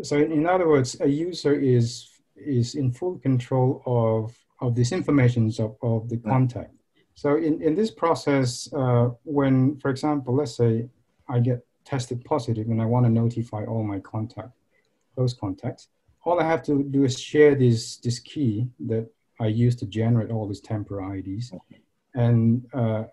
so 0.01 0.17
in 0.17 0.45
other 0.47 0.67
words, 0.67 0.99
a 1.01 1.07
user 1.07 1.53
is 1.53 2.09
is 2.35 2.73
in 2.75 2.91
full 2.91 3.19
control 3.19 3.83
of 3.85 4.35
of 4.59 4.75
these 4.75 4.91
informations 4.91 5.59
of, 5.59 5.75
of 5.81 6.09
the 6.09 6.17
contact. 6.17 6.73
So 7.15 7.35
in, 7.35 7.61
in 7.61 7.75
this 7.75 7.91
process, 7.91 8.71
uh, 8.73 9.09
when, 9.23 9.77
for 9.77 9.89
example, 9.91 10.35
let's 10.35 10.55
say 10.55 10.89
I 11.29 11.39
get 11.39 11.65
tested 11.85 12.23
positive 12.25 12.67
and 12.67 12.81
I 12.81 12.85
want 12.85 13.05
to 13.05 13.11
notify 13.11 13.65
all 13.65 13.83
my 13.83 13.99
contact, 13.99 14.51
close 15.15 15.33
contacts, 15.33 15.87
all 16.25 16.39
I 16.39 16.45
have 16.45 16.63
to 16.63 16.83
do 16.83 17.03
is 17.03 17.19
share 17.19 17.55
this, 17.55 17.97
this 17.97 18.19
key 18.19 18.67
that 18.87 19.09
I 19.39 19.47
use 19.47 19.75
to 19.77 19.85
generate 19.85 20.31
all 20.31 20.47
these 20.47 20.61
temporary 20.61 21.19
IDs. 21.19 21.51
And 22.13 22.65
uh, 22.73 23.05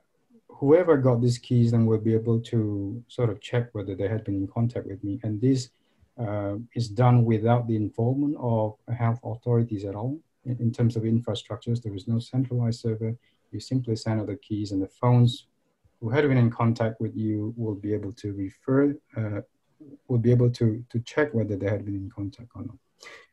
whoever 0.49 0.97
got 0.97 1.21
these 1.21 1.39
keys 1.39 1.73
then 1.73 1.87
will 1.87 1.99
be 1.99 2.15
able 2.15 2.41
to 2.41 3.03
sort 3.09 3.31
of 3.31 3.41
check 3.41 3.71
whether 3.73 3.95
they 3.95 4.09
had 4.09 4.25
been 4.25 4.37
in 4.37 4.47
contact 4.47 4.87
with 4.87 5.03
me. 5.03 5.19
And 5.23 5.41
this 5.41 5.71
uh, 6.19 6.57
is 6.75 6.89
done 6.89 7.25
without 7.25 7.67
the 7.67 7.77
involvement 7.77 8.37
of 8.39 8.77
health 8.97 9.21
authorities 9.25 9.85
at 9.85 9.95
all. 9.95 10.19
In, 10.45 10.57
in 10.61 10.73
terms 10.73 10.97
of 10.97 11.03
infrastructures, 11.03 11.83
there 11.83 11.95
is 11.95 12.07
no 12.07 12.19
centralized 12.19 12.81
server. 12.81 13.17
You 13.51 13.61
simply 13.61 13.97
send 13.97 14.21
out 14.21 14.29
the 14.29 14.37
keys 14.37 14.71
and 14.73 14.83
the 14.83 14.89
phones 14.89 15.47
who 16.01 16.09
had 16.11 16.27
been 16.27 16.39
in 16.39 16.51
contact 16.51 17.01
with 17.01 17.15
you 17.17 17.55
will 17.57 17.75
be 17.75 17.93
able 17.93 18.13
to 18.13 18.33
refer, 18.33 18.97
uh, 19.17 19.41
will 20.09 20.19
be 20.19 20.31
able 20.31 20.51
to, 20.51 20.85
to 20.91 20.99
check 21.01 21.33
whether 21.35 21.57
they 21.57 21.69
had 21.69 21.85
been 21.85 21.97
in 21.97 22.11
contact 22.11 22.49
or 22.55 22.63
not. 22.63 22.77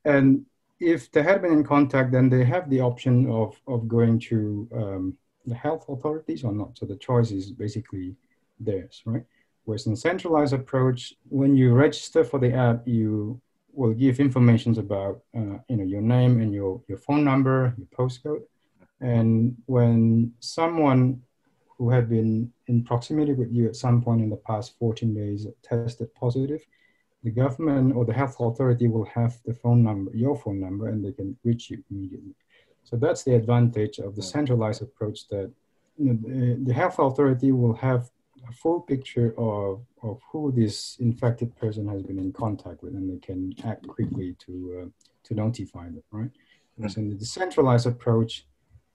And 0.06 0.46
if 0.80 1.12
they 1.12 1.24
had 1.24 1.42
been 1.42 1.54
in 1.54 1.64
contact, 1.64 2.12
then 2.12 2.30
they 2.30 2.44
have 2.44 2.70
the 2.70 2.82
option 2.82 3.30
of, 3.30 3.60
of 3.68 3.88
going 3.88 4.20
to 4.20 4.68
um, 4.74 5.18
the 5.46 5.56
health 5.56 5.86
authorities 5.90 6.44
or 6.44 6.54
not. 6.54 6.78
So 6.78 6.86
the 6.86 6.98
choice 6.98 7.32
is 7.32 7.52
basically 7.52 8.16
theirs, 8.60 9.02
right? 9.06 9.24
Whereas 9.64 9.88
in 9.88 9.96
centralized 9.96 10.54
approach, 10.54 11.14
when 11.30 11.56
you 11.56 11.74
register 11.74 12.24
for 12.24 12.40
the 12.40 12.54
app, 12.54 12.88
you 12.88 13.42
will 13.74 13.94
give 13.94 14.20
information 14.20 14.78
about 14.80 15.22
uh, 15.36 15.58
you 15.70 15.78
know 15.78 15.84
your 15.84 16.02
name 16.02 16.40
and 16.42 16.54
your, 16.54 16.82
your 16.88 16.98
phone 16.98 17.24
number, 17.24 17.76
your 17.78 17.88
postcode. 17.88 18.44
And 19.02 19.56
when 19.66 20.34
someone 20.40 21.22
who 21.78 21.90
had 21.90 22.10
been 22.10 22.52
in 22.68 22.84
proximity 22.84 23.34
with 23.34 23.52
you 23.52 23.68
at 23.68 23.76
some 23.76 24.02
point 24.02 24.22
in 24.22 24.30
the 24.30 24.38
past 24.38 24.78
14 24.80 25.14
days 25.14 25.48
tested 25.64 26.14
positive, 26.16 26.62
the 27.24 27.32
government 27.32 27.96
or 27.96 28.06
the 28.06 28.14
health 28.14 28.36
authority 28.40 28.88
will 28.88 29.06
have 29.06 29.38
the 29.46 29.54
phone 29.54 29.84
number, 29.84 30.12
your 30.16 30.36
phone 30.36 30.60
number, 30.60 30.88
and 30.88 31.04
they 31.04 31.12
can 31.12 31.38
reach 31.44 31.70
you 31.70 31.84
immediately. 31.92 32.36
So 32.84 32.96
that's 32.96 33.24
the 33.24 33.36
advantage 33.36 34.00
of 34.00 34.16
the 34.16 34.22
centralized 34.22 34.82
approach 34.82 35.28
that 35.28 35.52
you 35.98 36.06
know, 36.06 36.18
the, 36.22 36.64
the 36.64 36.74
health 36.74 37.00
authority 37.00 37.52
will 37.52 37.74
have 37.76 38.10
a 38.48 38.54
full 38.54 38.82
picture 38.82 39.34
of, 39.38 39.82
of 40.04 40.22
who 40.32 40.52
this 40.52 40.98
infected 41.00 41.56
person 41.58 41.88
has 41.88 42.02
been 42.02 42.18
in 42.18 42.32
contact 42.32 42.82
with, 42.82 42.94
and 42.94 43.12
they 43.12 43.20
can 43.20 43.54
act 43.66 43.88
quickly 43.88 44.36
to, 44.46 44.84
uh, 44.84 44.90
to 45.24 45.34
notify 45.34 45.86
them, 45.86 46.04
right? 46.12 46.32
Mm-hmm. 46.80 46.88
So 46.88 47.02
in 47.02 47.10
the 47.10 47.16
decentralized 47.16 47.88
approach, 47.88 48.46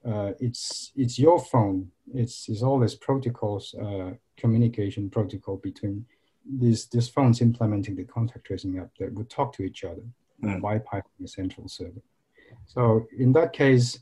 uh, 0.04 0.32
it's 0.40 0.92
it's 0.96 1.18
your 1.18 1.38
phone. 1.38 1.90
It's 2.12 2.48
it's 2.48 2.62
all 2.62 2.78
this 2.78 2.94
protocols, 2.94 3.74
uh, 3.74 4.12
communication 4.36 5.08
protocol 5.10 5.56
between 5.58 6.04
these 6.44 6.86
these 6.86 7.08
phones 7.08 7.40
implementing 7.40 7.94
the 7.96 8.04
contact 8.04 8.46
tracing 8.46 8.78
app 8.78 8.90
that 8.98 9.12
would 9.14 9.30
talk 9.30 9.52
to 9.54 9.62
each 9.62 9.84
other, 9.84 10.02
mm. 10.42 10.60
bypassing 10.60 11.24
a 11.24 11.28
central 11.28 11.68
server. 11.68 12.02
So 12.66 13.06
in 13.16 13.32
that 13.34 13.52
case, 13.52 14.00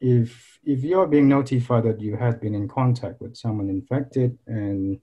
if 0.00 0.58
if 0.64 0.82
you're 0.82 1.06
being 1.06 1.28
notified 1.28 1.84
that 1.84 2.00
you 2.00 2.16
had 2.16 2.40
been 2.40 2.54
in 2.54 2.66
contact 2.66 3.20
with 3.20 3.36
someone 3.36 3.68
infected, 3.68 4.36
and 4.48 4.98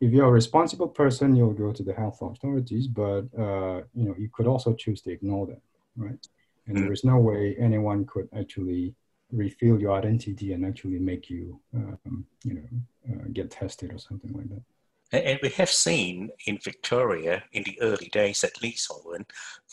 if 0.00 0.12
you're 0.12 0.28
a 0.28 0.30
responsible 0.30 0.88
person, 0.88 1.34
you'll 1.34 1.52
go 1.52 1.72
to 1.72 1.82
the 1.82 1.94
health 1.94 2.22
authorities. 2.22 2.86
But 2.86 3.22
uh, 3.36 3.82
you 3.92 4.04
know 4.06 4.14
you 4.16 4.30
could 4.32 4.46
also 4.46 4.72
choose 4.74 5.02
to 5.02 5.10
ignore 5.10 5.48
that, 5.48 5.62
right? 5.96 6.26
And 6.68 6.76
mm. 6.76 6.80
there 6.82 6.92
is 6.92 7.02
no 7.02 7.18
way 7.18 7.56
anyone 7.58 8.06
could 8.06 8.28
actually 8.38 8.94
reveal 9.32 9.80
your 9.80 9.92
identity 9.92 10.52
and 10.52 10.64
actually 10.64 10.98
make 10.98 11.28
you, 11.28 11.60
um, 11.74 12.24
you 12.44 12.54
know, 12.54 13.14
uh, 13.14 13.24
get 13.32 13.50
tested 13.50 13.92
or 13.92 13.98
something 13.98 14.32
like 14.32 14.48
that. 14.48 14.62
And 15.10 15.38
we 15.42 15.48
have 15.50 15.70
seen 15.70 16.30
in 16.46 16.58
Victoria, 16.62 17.42
in 17.52 17.62
the 17.62 17.78
early 17.80 18.08
days 18.08 18.44
at 18.44 18.62
least, 18.62 18.90
Alwen, 18.90 19.24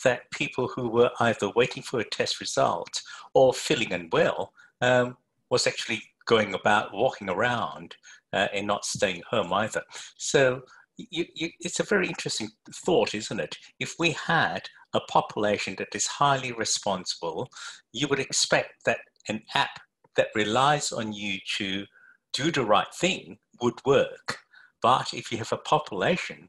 that 0.02 0.30
people 0.30 0.68
who 0.68 0.88
were 0.88 1.10
either 1.20 1.50
waiting 1.50 1.82
for 1.82 2.00
a 2.00 2.04
test 2.04 2.40
result 2.40 3.02
or 3.34 3.52
feeling 3.52 3.92
unwell 3.92 4.52
um, 4.80 5.16
was 5.50 5.66
actually 5.66 6.02
going 6.26 6.54
about, 6.54 6.94
walking 6.94 7.28
around, 7.28 7.96
uh, 8.32 8.48
and 8.54 8.66
not 8.66 8.84
staying 8.84 9.22
home 9.30 9.52
either. 9.52 9.82
So 10.16 10.62
you, 10.96 11.26
you, 11.34 11.50
it's 11.60 11.80
a 11.80 11.84
very 11.84 12.08
interesting 12.08 12.48
thought, 12.72 13.14
isn't 13.14 13.40
it? 13.40 13.56
If 13.78 13.94
we 13.98 14.12
had 14.12 14.68
a 14.94 15.00
population 15.00 15.76
that 15.78 15.94
is 15.94 16.06
highly 16.06 16.52
responsible, 16.52 17.50
you 17.92 18.08
would 18.08 18.20
expect 18.20 18.84
that 18.86 19.00
an 19.28 19.42
app 19.54 19.80
that 20.16 20.28
relies 20.34 20.92
on 20.92 21.12
you 21.12 21.38
to 21.56 21.84
do 22.32 22.50
the 22.50 22.64
right 22.64 22.92
thing 22.94 23.38
would 23.60 23.84
work. 23.84 24.38
But 24.82 25.12
if 25.14 25.32
you 25.32 25.38
have 25.38 25.52
a 25.52 25.58
population 25.58 26.48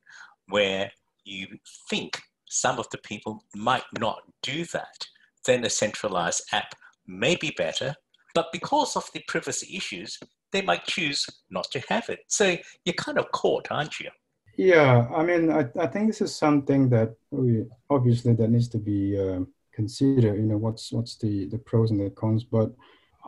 where 0.49 0.91
you 1.23 1.47
think 1.89 2.21
some 2.49 2.79
of 2.79 2.89
the 2.91 2.97
people 2.99 3.43
might 3.55 3.83
not 3.99 4.21
do 4.41 4.65
that, 4.65 5.05
then 5.45 5.65
a 5.65 5.69
centralized 5.69 6.43
app 6.51 6.75
may 7.07 7.35
be 7.35 7.51
better. 7.57 7.95
But 8.33 8.51
because 8.51 8.95
of 8.95 9.09
the 9.13 9.23
privacy 9.27 9.75
issues, 9.75 10.19
they 10.51 10.61
might 10.61 10.85
choose 10.85 11.25
not 11.49 11.69
to 11.71 11.81
have 11.89 12.09
it. 12.09 12.19
So 12.27 12.57
you're 12.85 12.93
kind 12.93 13.17
of 13.17 13.31
caught, 13.31 13.67
aren't 13.71 13.99
you? 13.99 14.09
Yeah, 14.57 15.07
I 15.15 15.23
mean, 15.23 15.51
I, 15.51 15.67
I 15.79 15.87
think 15.87 16.07
this 16.07 16.21
is 16.21 16.35
something 16.35 16.89
that 16.89 17.15
we 17.31 17.65
obviously 17.89 18.33
that 18.33 18.49
needs 18.49 18.67
to 18.69 18.77
be 18.79 19.19
uh, 19.19 19.41
consider 19.79 20.31
you 20.41 20.47
know 20.49 20.59
what's 20.65 20.85
what's 20.95 21.15
the 21.23 21.33
the 21.53 21.61
pros 21.67 21.91
and 21.91 21.99
the 21.99 22.09
cons. 22.21 22.43
But 22.55 22.69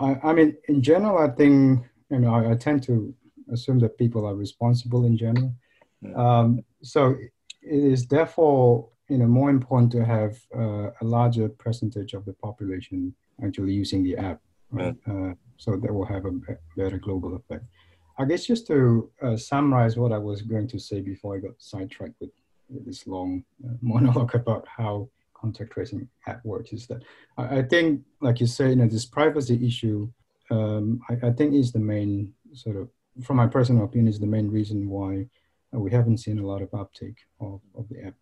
i 0.06 0.10
i 0.30 0.32
mean 0.38 0.50
in 0.72 0.78
general 0.92 1.18
i 1.28 1.30
think 1.40 1.54
you 2.14 2.20
know 2.22 2.32
i, 2.40 2.42
I 2.52 2.56
tend 2.68 2.80
to 2.90 2.94
assume 3.56 3.80
that 3.84 4.02
people 4.04 4.22
are 4.30 4.44
responsible 4.46 5.04
in 5.10 5.16
general. 5.26 5.52
Um, 6.24 6.48
so 6.94 7.02
it 7.76 7.82
is 7.94 8.02
therefore 8.16 8.90
you 9.12 9.20
know 9.20 9.30
more 9.40 9.52
important 9.58 9.90
to 9.98 10.02
have 10.16 10.34
uh, 10.64 10.88
a 11.04 11.06
larger 11.18 11.48
percentage 11.66 12.12
of 12.18 12.24
the 12.28 12.36
population 12.48 13.00
actually 13.46 13.74
using 13.84 14.02
the 14.08 14.16
app 14.30 14.40
right? 14.80 14.96
uh, 15.12 15.34
so 15.64 15.70
that 15.82 15.94
will 15.96 16.10
have 16.16 16.26
a 16.32 16.34
better 16.80 17.00
global 17.08 17.32
effect. 17.40 17.66
I 18.22 18.24
guess 18.30 18.44
just 18.52 18.64
to 18.68 18.78
uh, 19.26 19.38
summarize 19.52 19.94
what 20.02 20.12
i 20.18 20.22
was 20.30 20.40
going 20.54 20.68
to 20.74 20.80
say 20.88 20.98
before 21.12 21.32
i 21.36 21.40
got 21.48 21.56
sidetracked 21.72 22.18
with, 22.22 22.34
this 22.88 23.02
long 23.16 23.32
uh, 23.66 23.76
monologue 23.92 24.36
about 24.36 24.64
how 24.80 24.96
contact 25.40 25.72
tracing 25.72 26.08
app 26.28 26.44
works 26.44 26.74
is 26.74 26.88
that 26.88 27.04
I, 27.38 27.62
think, 27.62 28.02
like 28.22 28.40
you 28.40 28.48
say, 28.48 28.70
you 28.70 28.76
know, 28.76 28.88
this 28.88 29.06
privacy 29.06 29.66
issue, 29.66 30.10
um, 30.52 31.02
I, 31.10 31.28
I, 31.28 31.32
think 31.32 31.54
is 31.54 31.72
the 31.72 31.80
main 31.80 32.34
sort 32.54 32.76
of, 32.76 32.90
from 33.24 33.38
my 33.38 33.48
personal 33.48 33.86
opinion, 33.86 34.08
is 34.08 34.20
the 34.20 34.26
main 34.28 34.50
reason 34.50 34.90
why 34.90 35.28
we 35.72 35.92
haven't 35.92 36.18
seen 36.18 36.40
a 36.40 36.46
lot 36.46 36.62
of 36.62 36.74
uptake 36.74 37.18
of, 37.40 37.62
of 37.78 37.88
the 37.90 38.08
app. 38.08 38.14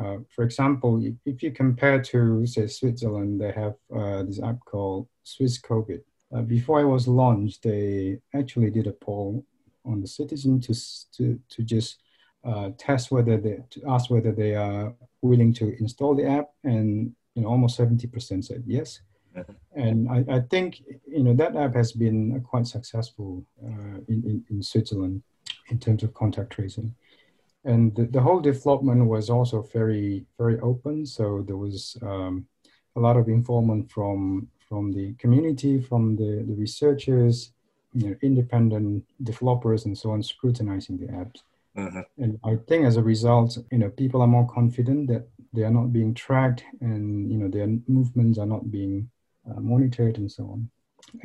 Uh, 0.00 0.18
for 0.34 0.44
example, 0.44 1.04
if, 1.04 1.14
if, 1.24 1.42
you 1.42 1.50
compare 1.50 2.00
to, 2.00 2.46
say, 2.46 2.66
Switzerland, 2.66 3.40
they 3.40 3.52
have 3.52 3.74
uh, 3.94 4.22
this 4.22 4.42
app 4.42 4.58
called 4.64 5.08
SwissCovid. 5.24 6.02
Uh, 6.34 6.42
before 6.42 6.80
it 6.80 6.86
was 6.86 7.08
launched, 7.08 7.62
they 7.62 8.18
actually 8.34 8.70
did 8.70 8.86
a 8.86 8.92
poll 8.92 9.44
on 9.84 10.00
the 10.00 10.06
citizen 10.06 10.60
to, 10.60 10.74
to, 11.16 11.38
to 11.48 11.62
just 11.62 11.98
uh, 12.44 12.70
test 12.78 13.10
whether 13.10 13.36
they, 13.36 13.58
to 13.70 13.82
ask 13.88 14.10
whether 14.10 14.32
they 14.32 14.54
are 14.54 14.94
willing 15.22 15.52
to 15.54 15.76
install 15.78 16.14
the 16.14 16.26
app, 16.26 16.50
and 16.64 17.14
you 17.34 17.42
know, 17.42 17.48
almost 17.48 17.78
70% 17.78 18.44
said 18.44 18.64
yes. 18.66 19.00
Mm-hmm. 19.36 19.52
And 19.80 20.08
I, 20.08 20.36
I, 20.36 20.40
think 20.40 20.82
you 21.06 21.22
know 21.22 21.34
that 21.34 21.54
app 21.54 21.74
has 21.74 21.92
been 21.92 22.40
quite 22.40 22.66
successful 22.66 23.44
uh, 23.64 23.98
in, 24.08 24.24
in, 24.26 24.44
in, 24.50 24.62
Switzerland 24.62 25.22
in 25.68 25.78
terms 25.78 26.02
of 26.02 26.12
contact 26.14 26.50
tracing. 26.50 26.94
And 27.64 27.94
the, 27.94 28.06
the 28.06 28.20
whole 28.20 28.40
development 28.40 29.06
was 29.06 29.30
also 29.30 29.62
very, 29.62 30.24
very 30.38 30.58
open. 30.60 31.06
So 31.06 31.44
there 31.46 31.56
was 31.56 31.96
um, 32.02 32.46
a 32.96 33.00
lot 33.00 33.16
of 33.16 33.28
involvement 33.28 33.90
from, 33.90 34.48
from 34.68 34.92
the 34.92 35.12
community, 35.14 35.80
from 35.80 36.16
the, 36.16 36.44
the 36.46 36.54
researchers, 36.54 37.52
you 37.92 38.10
know, 38.10 38.16
independent 38.22 39.04
developers 39.22 39.84
and 39.84 39.96
so 39.96 40.10
on 40.12 40.22
scrutinizing 40.22 40.96
the 40.96 41.06
apps. 41.06 41.42
Mm-hmm. 41.76 42.00
And 42.22 42.38
I 42.44 42.56
think 42.68 42.84
as 42.84 42.96
a 42.96 43.02
result, 43.02 43.56
you 43.70 43.78
know, 43.78 43.90
people 43.90 44.22
are 44.22 44.26
more 44.26 44.48
confident 44.48 45.08
that 45.08 45.28
they 45.52 45.62
are 45.62 45.70
not 45.70 45.92
being 45.92 46.14
tracked 46.14 46.64
and, 46.80 47.30
you 47.30 47.38
know, 47.38 47.48
their 47.48 47.68
movements 47.86 48.38
are 48.38 48.46
not 48.46 48.70
being 48.70 49.08
uh, 49.48 49.60
monitored 49.60 50.18
and 50.18 50.30
so 50.30 50.44
on. 50.44 50.70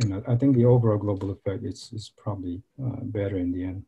And 0.01 0.15
I, 0.15 0.33
I, 0.33 0.35
think 0.35 0.55
the 0.55 0.65
overall 0.65 0.97
global 0.97 1.31
effect 1.31 1.63
is, 1.63 1.91
is 1.93 2.11
probably 2.17 2.61
uh, 2.83 3.01
better 3.01 3.37
in 3.37 3.51
the 3.51 3.63
end. 3.63 3.83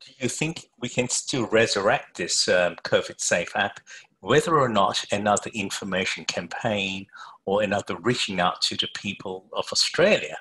Do 0.00 0.12
you 0.18 0.28
think 0.28 0.68
we 0.80 0.88
can 0.88 1.08
still 1.08 1.46
resurrect 1.46 2.16
this 2.16 2.48
um, 2.48 2.76
COVID 2.84 3.20
safe 3.20 3.54
app, 3.54 3.80
whether 4.20 4.58
or 4.58 4.68
not 4.68 5.04
another 5.12 5.50
information 5.54 6.24
campaign 6.24 7.06
or 7.44 7.62
another 7.62 7.96
reaching 7.96 8.40
out 8.40 8.62
to 8.62 8.76
the 8.76 8.88
people 8.94 9.46
of 9.52 9.66
Australia 9.72 10.36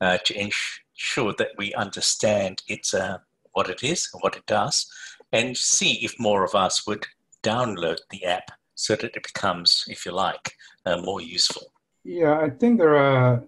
uh, 0.00 0.18
to 0.24 0.34
ensure 0.38 1.32
that 1.38 1.50
we 1.58 1.72
understand 1.74 2.62
its 2.68 2.94
uh, 2.94 3.18
what 3.52 3.68
it 3.68 3.82
is 3.82 4.08
and 4.12 4.20
what 4.22 4.36
it 4.36 4.46
does, 4.46 4.86
and 5.32 5.56
see 5.56 6.04
if 6.04 6.18
more 6.18 6.44
of 6.44 6.54
us 6.54 6.86
would 6.86 7.06
download 7.42 7.98
the 8.10 8.24
app 8.24 8.50
so 8.74 8.96
that 8.96 9.16
it 9.16 9.22
becomes, 9.22 9.84
if 9.88 10.06
you 10.06 10.12
like, 10.12 10.54
uh, 10.86 10.96
more 10.98 11.20
useful. 11.20 11.72
Yeah, 12.04 12.40
I 12.40 12.50
think 12.50 12.78
there 12.78 12.96
are 12.96 13.44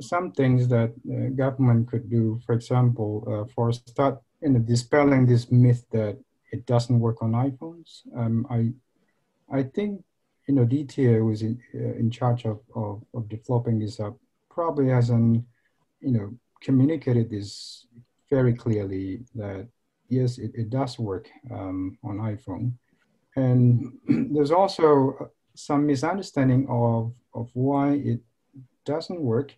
some 0.00 0.32
things 0.32 0.68
that 0.68 0.92
the 1.04 1.30
government 1.30 1.88
could 1.88 2.08
do. 2.08 2.40
For 2.46 2.54
example, 2.54 3.24
uh, 3.26 3.52
for 3.52 3.72
start 3.72 4.20
in 4.42 4.64
dispelling 4.64 5.26
this 5.26 5.50
myth 5.50 5.84
that 5.90 6.18
it 6.52 6.66
doesn't 6.66 7.00
work 7.00 7.22
on 7.22 7.32
iPhones. 7.32 8.02
Um, 8.16 8.46
I, 8.50 8.72
I 9.56 9.62
think 9.64 10.02
you 10.46 10.54
know 10.54 10.64
DTA 10.64 11.24
was 11.24 11.42
in, 11.42 11.60
uh, 11.74 11.94
in 11.98 12.10
charge 12.10 12.44
of, 12.44 12.60
of, 12.74 13.02
of 13.14 13.28
developing 13.28 13.78
this 13.78 14.00
app 14.00 14.14
probably 14.50 14.88
hasn't 14.88 15.44
you 16.00 16.12
know 16.12 16.32
communicated 16.60 17.30
this 17.30 17.86
very 18.30 18.54
clearly 18.54 19.20
that 19.34 19.68
yes, 20.08 20.38
it, 20.38 20.52
it 20.54 20.70
does 20.70 20.98
work 20.98 21.28
um, 21.50 21.98
on 22.04 22.18
iPhone. 22.18 22.72
And 23.36 23.98
there's 24.34 24.50
also 24.50 25.30
some 25.54 25.86
misunderstanding 25.86 26.66
of, 26.68 27.12
of 27.34 27.50
why 27.54 27.92
it 27.92 28.20
doesn't 28.84 29.20
work. 29.20 29.54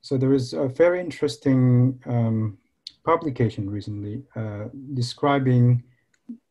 So 0.00 0.16
there 0.16 0.32
is 0.32 0.52
a 0.52 0.68
very 0.68 1.00
interesting 1.00 2.00
um, 2.06 2.58
publication 3.04 3.68
recently 3.68 4.22
uh, 4.36 4.66
describing 4.94 5.82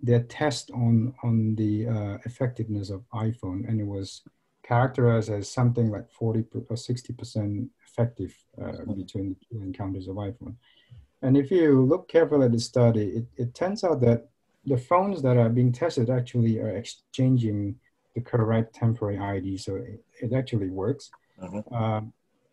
their 0.02 0.24
test 0.24 0.72
on, 0.72 1.13
on 1.24 1.56
the 1.56 1.88
uh, 1.88 2.18
effectiveness 2.26 2.89
of 2.89 3.04
iPhone, 3.13 3.68
and 3.68 3.80
it 3.80 3.86
was 3.86 4.24
characterized 4.63 5.30
as 5.30 5.50
something 5.50 5.89
like 5.89 6.10
40 6.12 6.46
or 6.70 6.76
60% 6.76 7.70
effective 7.88 8.36
uh, 8.62 8.94
between 8.94 9.36
the 9.52 9.62
encounters 9.62 10.08
of 10.08 10.15
iPhone. 10.15 10.56
And 11.21 11.36
if 11.36 11.49
you 11.51 11.84
look 11.84 12.08
carefully 12.08 12.45
at 12.45 12.51
the 12.51 12.60
study, 12.60 13.08
it, 13.17 13.25
it 13.38 13.56
turns 13.56 13.84
out 13.84 14.01
that 14.01 14.30
the 14.65 14.77
phones 14.77 15.21
that 15.21 15.38
are 15.38 15.49
being 15.49 15.71
tested 15.71 16.10
actually 16.10 16.60
are 16.60 16.75
exchanging 16.75 17.75
the 18.15 18.21
correct 18.21 18.75
temporary 18.75 19.17
ID, 19.17 19.58
so 19.58 19.75
it, 19.75 20.03
it 20.21 20.34
actually 20.34 20.69
works. 20.69 21.10
Uh-huh. 21.41 21.62
Uh, 21.71 22.01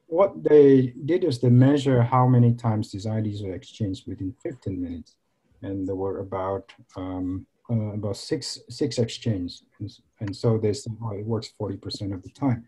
what 0.07 0.45
they 0.45 0.93
did 1.05 1.25
is 1.25 1.41
they 1.41 1.51
measure 1.51 2.03
how 2.03 2.27
many 2.27 2.53
times 2.55 2.93
these 2.93 3.07
IDs 3.07 3.43
were 3.43 3.55
exchanged 3.55 4.07
within 4.07 4.35
15 4.43 4.81
minutes, 4.81 5.17
and 5.63 5.89
there 5.89 5.95
were 5.95 6.21
about 6.21 6.73
um, 6.97 7.47
uh, 7.71 7.95
about 7.95 8.17
six 8.17 8.61
six 8.69 8.99
exchanges, 8.99 9.65
and, 9.81 9.91
and 10.21 10.37
so 10.37 10.59
they 10.59 10.75
said, 10.75 10.95
oh, 11.03 11.13
it 11.13 11.25
works 11.25 11.53
40% 11.59 12.13
of 12.15 12.23
the 12.23 12.29
time. 12.31 12.67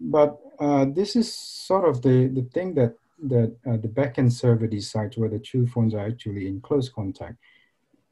But 0.00 0.38
uh, 0.58 0.86
this 0.92 1.14
is 1.14 1.32
sort 1.32 1.88
of 1.88 2.02
the 2.02 2.28
the 2.28 2.46
thing 2.52 2.74
that 2.74 2.94
that 3.24 3.56
uh, 3.66 3.76
the 3.76 3.88
backend 3.88 4.32
server 4.32 4.66
decides 4.66 5.16
whether 5.16 5.38
two 5.38 5.66
phones 5.66 5.94
are 5.94 6.06
actually 6.06 6.46
in 6.46 6.60
close 6.60 6.88
contact. 6.88 7.36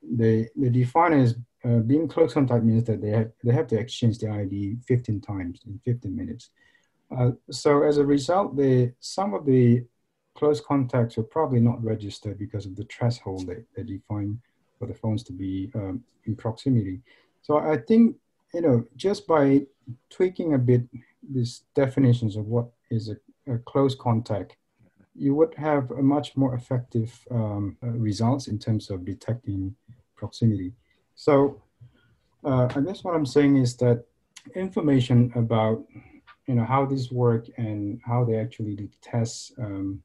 They, 0.02 0.48
they 0.56 0.68
define 0.68 1.12
as 1.14 1.36
uh, 1.64 1.78
being 1.78 2.08
close 2.08 2.34
contact 2.34 2.64
means 2.64 2.84
that 2.84 3.00
they 3.00 3.10
have, 3.10 3.30
they 3.42 3.52
have 3.52 3.66
to 3.68 3.78
exchange 3.78 4.18
the 4.18 4.28
ID 4.28 4.76
15 4.86 5.20
times 5.20 5.60
in 5.66 5.80
15 5.84 6.14
minutes. 6.14 6.50
Uh, 7.16 7.32
so 7.50 7.82
as 7.82 7.98
a 7.98 8.04
result, 8.04 8.56
the, 8.56 8.92
some 9.00 9.34
of 9.34 9.46
the 9.46 9.84
close 10.34 10.60
contacts 10.60 11.18
are 11.18 11.22
probably 11.22 11.60
not 11.60 11.82
registered 11.82 12.38
because 12.38 12.66
of 12.66 12.76
the 12.76 12.84
threshold 12.84 13.46
that 13.46 13.64
they 13.74 13.82
define 13.82 14.40
for 14.78 14.86
the 14.86 14.94
phones 14.94 15.22
to 15.24 15.32
be 15.32 15.70
um, 15.74 16.02
in 16.26 16.36
proximity. 16.36 17.00
So 17.42 17.58
I 17.58 17.78
think, 17.78 18.16
you 18.52 18.60
know, 18.60 18.84
just 18.96 19.26
by 19.26 19.62
tweaking 20.10 20.54
a 20.54 20.58
bit 20.58 20.82
these 21.28 21.62
definitions 21.74 22.36
of 22.36 22.46
what 22.46 22.66
is 22.90 23.08
a, 23.08 23.52
a 23.52 23.58
close 23.58 23.94
contact 23.94 24.56
you 25.18 25.34
would 25.34 25.54
have 25.54 25.90
a 25.90 26.02
much 26.02 26.36
more 26.36 26.54
effective 26.54 27.26
um, 27.30 27.76
uh, 27.82 27.88
results 27.88 28.48
in 28.48 28.58
terms 28.58 28.90
of 28.90 29.04
detecting 29.04 29.74
proximity. 30.16 30.72
So 31.14 31.62
uh, 32.44 32.68
I 32.74 32.80
guess 32.80 33.02
what 33.02 33.14
I'm 33.14 33.26
saying 33.26 33.56
is 33.56 33.76
that 33.78 34.04
information 34.54 35.32
about 35.34 35.84
you 36.46 36.54
know 36.54 36.64
how 36.64 36.86
these 36.86 37.10
work 37.10 37.46
and 37.56 38.00
how 38.04 38.24
they 38.24 38.36
actually 38.36 38.76
do 38.76 38.88
tests 39.02 39.52
um, 39.58 40.02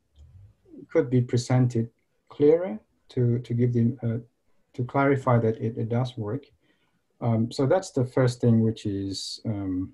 could 0.92 1.10
be 1.10 1.22
presented 1.22 1.90
clearer 2.30 2.80
to 3.10 3.40
to 3.40 3.54
give 3.54 3.74
them 3.74 3.98
uh, 4.04 4.18
to 4.74 4.84
clarify 4.86 5.38
that 5.38 5.58
it, 5.58 5.78
it 5.78 5.90
does 5.90 6.18
work. 6.18 6.46
Um, 7.20 7.52
so 7.52 7.68
that's 7.68 7.92
the 7.92 8.06
first 8.06 8.42
thing, 8.42 8.62
which 8.62 8.86
is 8.86 9.42
um, 9.46 9.94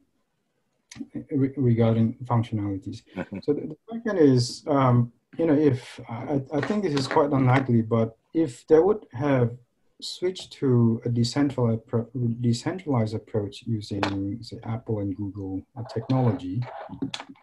re 1.31 1.51
regarding 1.57 2.15
functionalities. 2.25 3.03
Mm-hmm. 3.15 3.39
So 3.43 3.53
the, 3.53 3.62
the, 3.62 3.77
second 3.91 4.17
is, 4.17 4.63
um, 4.67 5.12
you 5.38 5.45
know, 5.45 5.53
if 5.53 5.99
I, 6.10 6.41
I 6.53 6.62
think 6.62 6.83
this 6.83 6.93
is 6.93 7.07
quite 7.07 7.31
unlikely, 7.31 7.81
but 7.81 8.17
if 8.33 8.65
they 8.67 8.79
would 8.79 9.05
have 9.13 9.51
switched 10.01 10.53
to 10.53 11.01
a 11.05 11.10
decentralized, 11.10 11.81
decentralized 12.41 13.15
approach 13.15 13.63
using, 13.65 14.38
say, 14.41 14.60
Apple 14.63 14.99
and 14.99 15.15
Google 15.15 15.62
technology, 15.93 16.62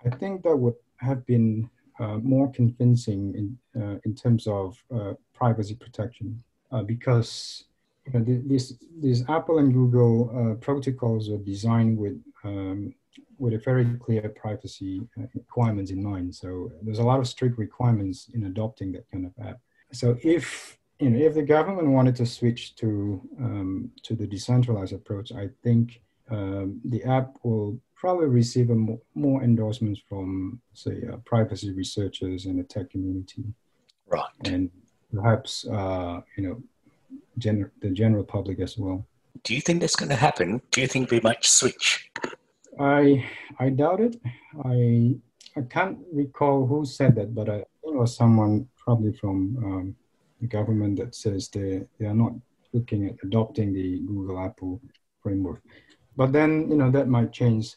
I 0.07 0.11
think 0.11 0.43
that 0.45 0.57
would 0.57 0.75
have 0.99 1.27
been 1.27 1.69
uh, 1.99 2.19
more 2.19 2.51
convincing 2.53 3.35
in, 3.35 3.83
uh, 3.83 3.99
in 4.05 4.14
terms 4.14 4.47
of 4.47 4.77
uh, 4.95 5.14
privacy 5.33 5.75
protection 5.75 6.43
uh, 6.73 6.83
because 6.83 7.64
you 8.07 8.12
know, 8.12 8.25
these, 8.47 8.79
these 9.01 9.29
Apple 9.29 9.59
and 9.59 9.73
Google 9.73 10.31
uh, 10.35 10.55
protocols 10.57 11.31
are 11.31 11.38
designed 11.38 11.97
with 11.97 12.21
um, 12.45 12.95
with 13.39 13.55
a 13.55 13.59
very 13.59 13.85
clear 13.99 14.29
privacy 14.29 15.03
uh, 15.19 15.27
requirements 15.35 15.91
in 15.91 16.03
mind. 16.03 16.35
So 16.35 16.71
there's 16.83 16.99
a 16.99 17.05
lot 17.05 17.21
of 17.21 17.27
strict 17.29 17.59
requirements 17.59 18.31
in 18.35 18.45
adopting 18.45 18.93
that 18.93 19.11
kind 19.11 19.27
of 19.27 19.33
app. 19.47 19.59
So 19.93 20.17
if 20.23 20.79
you 20.99 21.11
know 21.11 21.19
if 21.19 21.35
the 21.35 21.43
government 21.43 21.89
wanted 21.89 22.17
to 22.17 22.27
switch 22.27 22.77
to 22.77 23.21
um, 23.39 23.91
to 24.03 24.15
the 24.15 24.27
decentralized 24.27 24.93
approach, 24.93 25.33
I 25.33 25.49
think 25.63 26.03
um, 26.31 26.81
the 26.85 27.05
app 27.05 27.37
will 27.43 27.81
probably 27.95 28.27
receive 28.27 28.69
more, 28.69 28.99
more, 29.15 29.43
endorsements 29.43 30.01
from 30.09 30.61
say 30.73 31.03
uh, 31.11 31.17
privacy 31.25 31.73
researchers 31.73 32.47
and 32.47 32.59
the 32.59 32.65
tech 32.65 32.91
community, 32.91 33.45
right? 34.07 34.25
And 34.45 34.71
perhaps 35.13 35.67
uh, 35.67 36.21
you 36.37 36.45
know 36.45 36.63
gen- 37.39 37.71
the 37.81 37.91
general 37.91 38.25
public 38.25 38.61
as 38.61 38.79
well. 38.79 39.07
Do 39.43 39.55
you 39.55 39.61
think 39.61 39.81
that's 39.81 39.97
going 39.97 40.11
to 40.11 40.17
happen? 40.17 40.63
Do 40.71 40.81
you 40.81 40.87
think 40.87 41.11
we 41.11 41.21
might 41.21 41.45
switch? 41.45 42.11
I 42.79 43.25
I 43.59 43.71
doubt 43.71 44.01
it. 44.01 44.17
I 44.65 45.17
I 45.57 45.63
can't 45.63 45.99
recall 46.13 46.67
who 46.67 46.85
said 46.85 47.15
that, 47.17 47.35
but 47.35 47.49
I 47.49 47.57
think 47.57 47.95
it 47.95 47.95
was 47.95 48.17
someone 48.17 48.69
probably 48.77 49.13
from 49.13 49.57
um, 49.65 49.97
the 50.41 50.47
government 50.49 50.99
that 50.99 51.15
says 51.15 51.49
they, 51.49 51.83
they 51.99 52.07
are 52.07 52.15
not 52.15 52.33
looking 52.73 53.07
at 53.07 53.17
adopting 53.23 53.73
the 53.73 54.01
Google 54.01 54.41
Apple 54.41 54.81
framework. 55.23 55.63
But 56.17 56.33
then, 56.33 56.69
you 56.71 56.77
know, 56.77 56.91
that 56.91 57.09
might 57.09 57.33
change. 57.33 57.77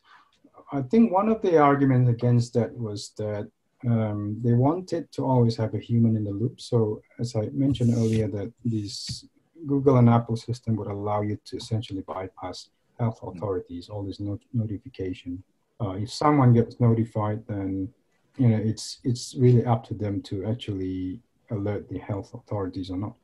I 0.72 0.82
think 0.82 1.12
one 1.12 1.30
of 1.30 1.42
the 1.42 1.58
arguments 1.58 2.10
against 2.10 2.54
that 2.56 2.76
was 2.76 3.14
that 3.18 3.48
um, 3.86 4.38
they 4.44 4.54
wanted 4.54 5.12
to 5.14 5.24
always 5.24 5.56
have 5.58 5.76
a 5.76 5.80
human 5.80 6.18
in 6.18 6.24
the 6.24 6.32
loop. 6.32 6.60
So, 6.60 7.02
as 7.20 7.36
I 7.36 7.50
mentioned 7.54 7.94
earlier, 7.94 8.28
that 8.30 8.52
this 8.66 9.26
Google 9.66 9.98
and 9.98 10.10
Apple 10.10 10.36
system 10.36 10.76
would 10.76 10.88
allow 10.88 11.22
you 11.22 11.38
to 11.46 11.58
essentially 11.58 12.02
bypass 12.02 12.70
health 13.00 13.20
authorities, 13.24 13.90
all 13.90 14.04
this 14.04 14.20
not- 14.20 14.40
notification. 14.54 15.44
Uh, 15.82 15.92
if 15.92 16.12
someone 16.12 16.54
gets 16.54 16.80
notified, 16.80 17.46
then 17.48 17.90
you 18.38 18.50
know 18.50 18.58
it's 18.58 19.00
it's 19.04 19.36
really 19.36 19.66
up 19.66 19.84
to 19.86 19.94
them 19.94 20.22
to 20.22 20.46
actually 20.46 21.22
alert 21.52 21.88
the 21.90 22.00
health 22.00 22.34
authorities 22.34 22.90
or 22.90 22.98
not. 22.98 23.16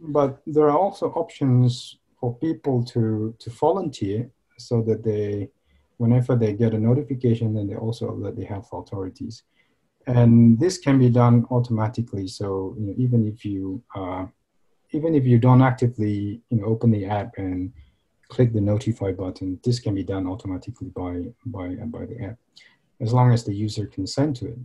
But 0.00 0.40
there 0.46 0.68
are 0.70 0.78
also 0.78 1.10
options 1.12 1.98
for 2.18 2.34
people 2.36 2.84
to 2.84 3.34
to 3.38 3.50
volunteer 3.50 4.30
so 4.58 4.82
that 4.82 5.02
they 5.02 5.50
whenever 5.96 6.36
they 6.36 6.52
get 6.52 6.74
a 6.74 6.78
notification 6.78 7.54
then 7.54 7.66
they 7.66 7.76
also 7.76 8.10
alert 8.10 8.36
the 8.36 8.44
health 8.44 8.68
authorities 8.72 9.42
and 10.06 10.58
this 10.58 10.78
can 10.78 10.98
be 10.98 11.10
done 11.10 11.46
automatically 11.50 12.26
so 12.26 12.74
you 12.78 12.86
know, 12.86 12.94
even 12.96 13.26
if 13.26 13.44
you 13.44 13.82
uh, 13.94 14.26
even 14.92 15.14
if 15.14 15.24
you 15.24 15.38
don't 15.38 15.62
actively 15.62 16.40
you 16.50 16.58
know 16.58 16.66
open 16.66 16.90
the 16.90 17.04
app 17.04 17.32
and 17.36 17.72
click 18.30 18.52
the 18.52 18.60
notify 18.60 19.10
button 19.12 19.58
this 19.64 19.78
can 19.78 19.94
be 19.94 20.04
done 20.04 20.26
automatically 20.26 20.88
by 20.88 21.14
by 21.46 21.68
by 21.96 22.04
the 22.06 22.18
app 22.24 22.36
as 23.00 23.12
long 23.12 23.32
as 23.32 23.44
the 23.44 23.54
user 23.54 23.86
consent 23.86 24.36
to 24.36 24.46
it 24.46 24.58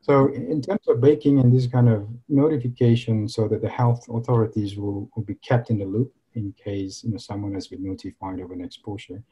so 0.00 0.32
in 0.32 0.60
terms 0.62 0.86
of 0.88 1.00
baking 1.00 1.38
in 1.38 1.54
this 1.54 1.66
kind 1.66 1.88
of 1.88 2.08
notification 2.28 3.28
so 3.28 3.46
that 3.46 3.60
the 3.60 3.68
health 3.68 4.02
authorities 4.08 4.76
will, 4.76 5.10
will 5.14 5.24
be 5.24 5.34
kept 5.36 5.70
in 5.70 5.78
the 5.78 5.84
loop 5.84 6.12
in 6.34 6.54
case 6.64 7.04
you 7.04 7.10
know 7.10 7.18
someone 7.18 7.54
has 7.54 7.66
been 7.68 7.84
notified 7.84 8.40
of 8.40 8.50
an 8.50 8.62
exposure 8.62 9.22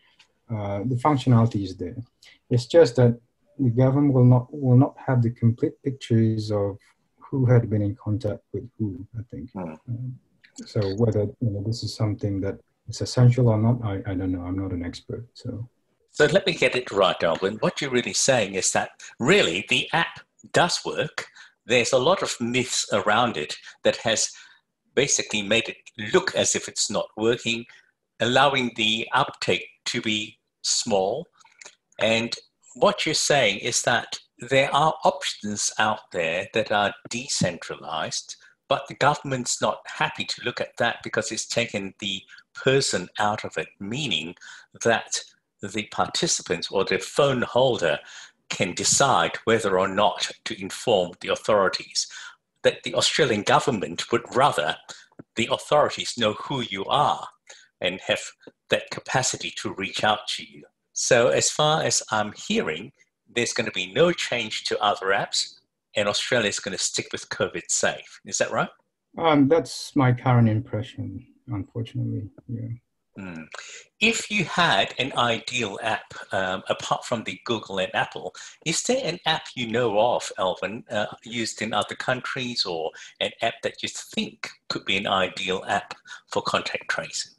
uh, 0.54 0.78
the 0.86 1.00
functionality 1.06 1.62
is 1.64 1.76
there 1.76 1.96
it's 2.50 2.66
just 2.66 2.96
that 2.96 3.18
the 3.58 3.70
government 3.70 4.14
will 4.14 4.24
not 4.24 4.46
will 4.52 4.76
not 4.76 4.94
have 5.06 5.22
the 5.22 5.30
complete 5.30 5.74
pictures 5.82 6.50
of 6.50 6.78
who 7.30 7.44
had 7.46 7.68
been 7.68 7.82
in 7.82 7.94
contact 7.94 8.42
with 8.52 8.68
who. 8.78 9.06
I 9.18 9.22
think. 9.30 9.50
Hmm. 9.52 9.74
Um, 9.88 10.18
so 10.66 10.80
whether 10.96 11.22
you 11.40 11.50
know, 11.50 11.62
this 11.64 11.82
is 11.82 11.94
something 11.94 12.40
that 12.40 12.58
is 12.88 13.00
essential 13.00 13.48
or 13.48 13.58
not, 13.58 13.84
I, 13.84 13.96
I 14.06 14.14
don't 14.14 14.32
know. 14.32 14.42
I'm 14.42 14.58
not 14.58 14.72
an 14.72 14.84
expert, 14.84 15.26
so. 15.34 15.68
So 16.10 16.26
let 16.26 16.46
me 16.46 16.54
get 16.54 16.74
it 16.74 16.90
right, 16.90 17.22
Alvin. 17.22 17.58
What 17.60 17.80
you're 17.80 17.90
really 17.90 18.12
saying 18.12 18.54
is 18.54 18.72
that 18.72 18.90
really 19.20 19.64
the 19.68 19.88
app 19.92 20.20
does 20.52 20.80
work. 20.84 21.26
There's 21.66 21.92
a 21.92 21.98
lot 21.98 22.22
of 22.22 22.40
myths 22.40 22.86
around 22.92 23.36
it 23.36 23.56
that 23.84 23.96
has 23.98 24.32
basically 24.94 25.42
made 25.42 25.68
it 25.68 25.76
look 26.12 26.34
as 26.34 26.56
if 26.56 26.66
it's 26.66 26.90
not 26.90 27.06
working, 27.16 27.66
allowing 28.18 28.72
the 28.74 29.06
uptake 29.12 29.68
to 29.84 30.00
be 30.00 30.38
small. 30.62 31.26
And 32.00 32.34
what 32.74 33.06
you're 33.06 33.14
saying 33.14 33.58
is 33.58 33.82
that 33.82 34.18
there 34.40 34.74
are 34.74 34.94
options 35.04 35.70
out 35.78 36.10
there 36.12 36.48
that 36.54 36.72
are 36.72 36.94
decentralized, 37.10 38.36
but 38.68 38.86
the 38.86 38.94
government's 38.94 39.60
not 39.60 39.80
happy 39.86 40.24
to 40.24 40.42
look 40.44 40.60
at 40.60 40.76
that 40.76 41.02
because 41.02 41.32
it's 41.32 41.46
taken 41.46 41.94
the 41.98 42.22
person 42.54 43.08
out 43.18 43.44
of 43.44 43.56
it, 43.56 43.68
meaning 43.80 44.34
that 44.84 45.20
the 45.62 45.88
participants 45.90 46.70
or 46.70 46.84
the 46.84 46.98
phone 46.98 47.42
holder 47.42 47.98
can 48.48 48.74
decide 48.74 49.36
whether 49.44 49.78
or 49.78 49.88
not 49.88 50.30
to 50.44 50.60
inform 50.60 51.12
the 51.20 51.28
authorities. 51.28 52.06
That 52.62 52.82
the 52.82 52.94
Australian 52.94 53.42
government 53.42 54.10
would 54.12 54.24
rather 54.34 54.76
the 55.36 55.48
authorities 55.50 56.14
know 56.18 56.34
who 56.34 56.60
you 56.60 56.84
are 56.86 57.26
and 57.80 58.00
have 58.06 58.20
that 58.70 58.90
capacity 58.90 59.52
to 59.62 59.72
reach 59.74 60.02
out 60.04 60.26
to 60.28 60.44
you. 60.44 60.64
So, 60.92 61.28
as 61.28 61.50
far 61.50 61.82
as 61.82 62.02
I'm 62.10 62.32
hearing, 62.32 62.92
there's 63.32 63.52
going 63.52 63.66
to 63.66 63.72
be 63.72 63.92
no 63.92 64.12
change 64.12 64.64
to 64.64 64.80
other 64.80 65.06
apps, 65.06 65.57
and 65.96 66.08
Australia 66.08 66.48
is 66.48 66.60
going 66.60 66.76
to 66.76 66.82
stick 66.82 67.08
with 67.12 67.28
COVID 67.28 67.64
safe. 67.68 68.20
Is 68.24 68.38
that 68.38 68.50
right? 68.50 68.68
Um, 69.16 69.48
that's 69.48 69.96
my 69.96 70.12
current 70.12 70.48
impression, 70.48 71.26
unfortunately. 71.48 72.30
Yeah. 72.48 72.68
Mm. 73.18 73.48
If 74.00 74.30
you 74.30 74.44
had 74.44 74.94
an 74.98 75.12
ideal 75.16 75.78
app 75.82 76.14
um, 76.32 76.62
apart 76.68 77.04
from 77.04 77.24
the 77.24 77.40
Google 77.44 77.78
and 77.78 77.92
Apple, 77.94 78.32
is 78.64 78.82
there 78.84 79.00
an 79.04 79.18
app 79.26 79.46
you 79.56 79.66
know 79.66 79.98
of, 79.98 80.30
Alvin, 80.38 80.84
uh, 80.90 81.06
used 81.24 81.60
in 81.60 81.72
other 81.74 81.96
countries, 81.96 82.64
or 82.64 82.92
an 83.20 83.32
app 83.42 83.54
that 83.62 83.82
you 83.82 83.88
think 83.88 84.50
could 84.68 84.84
be 84.84 84.96
an 84.96 85.08
ideal 85.08 85.64
app 85.66 85.94
for 86.28 86.42
contact 86.42 86.88
tracing? 86.88 87.32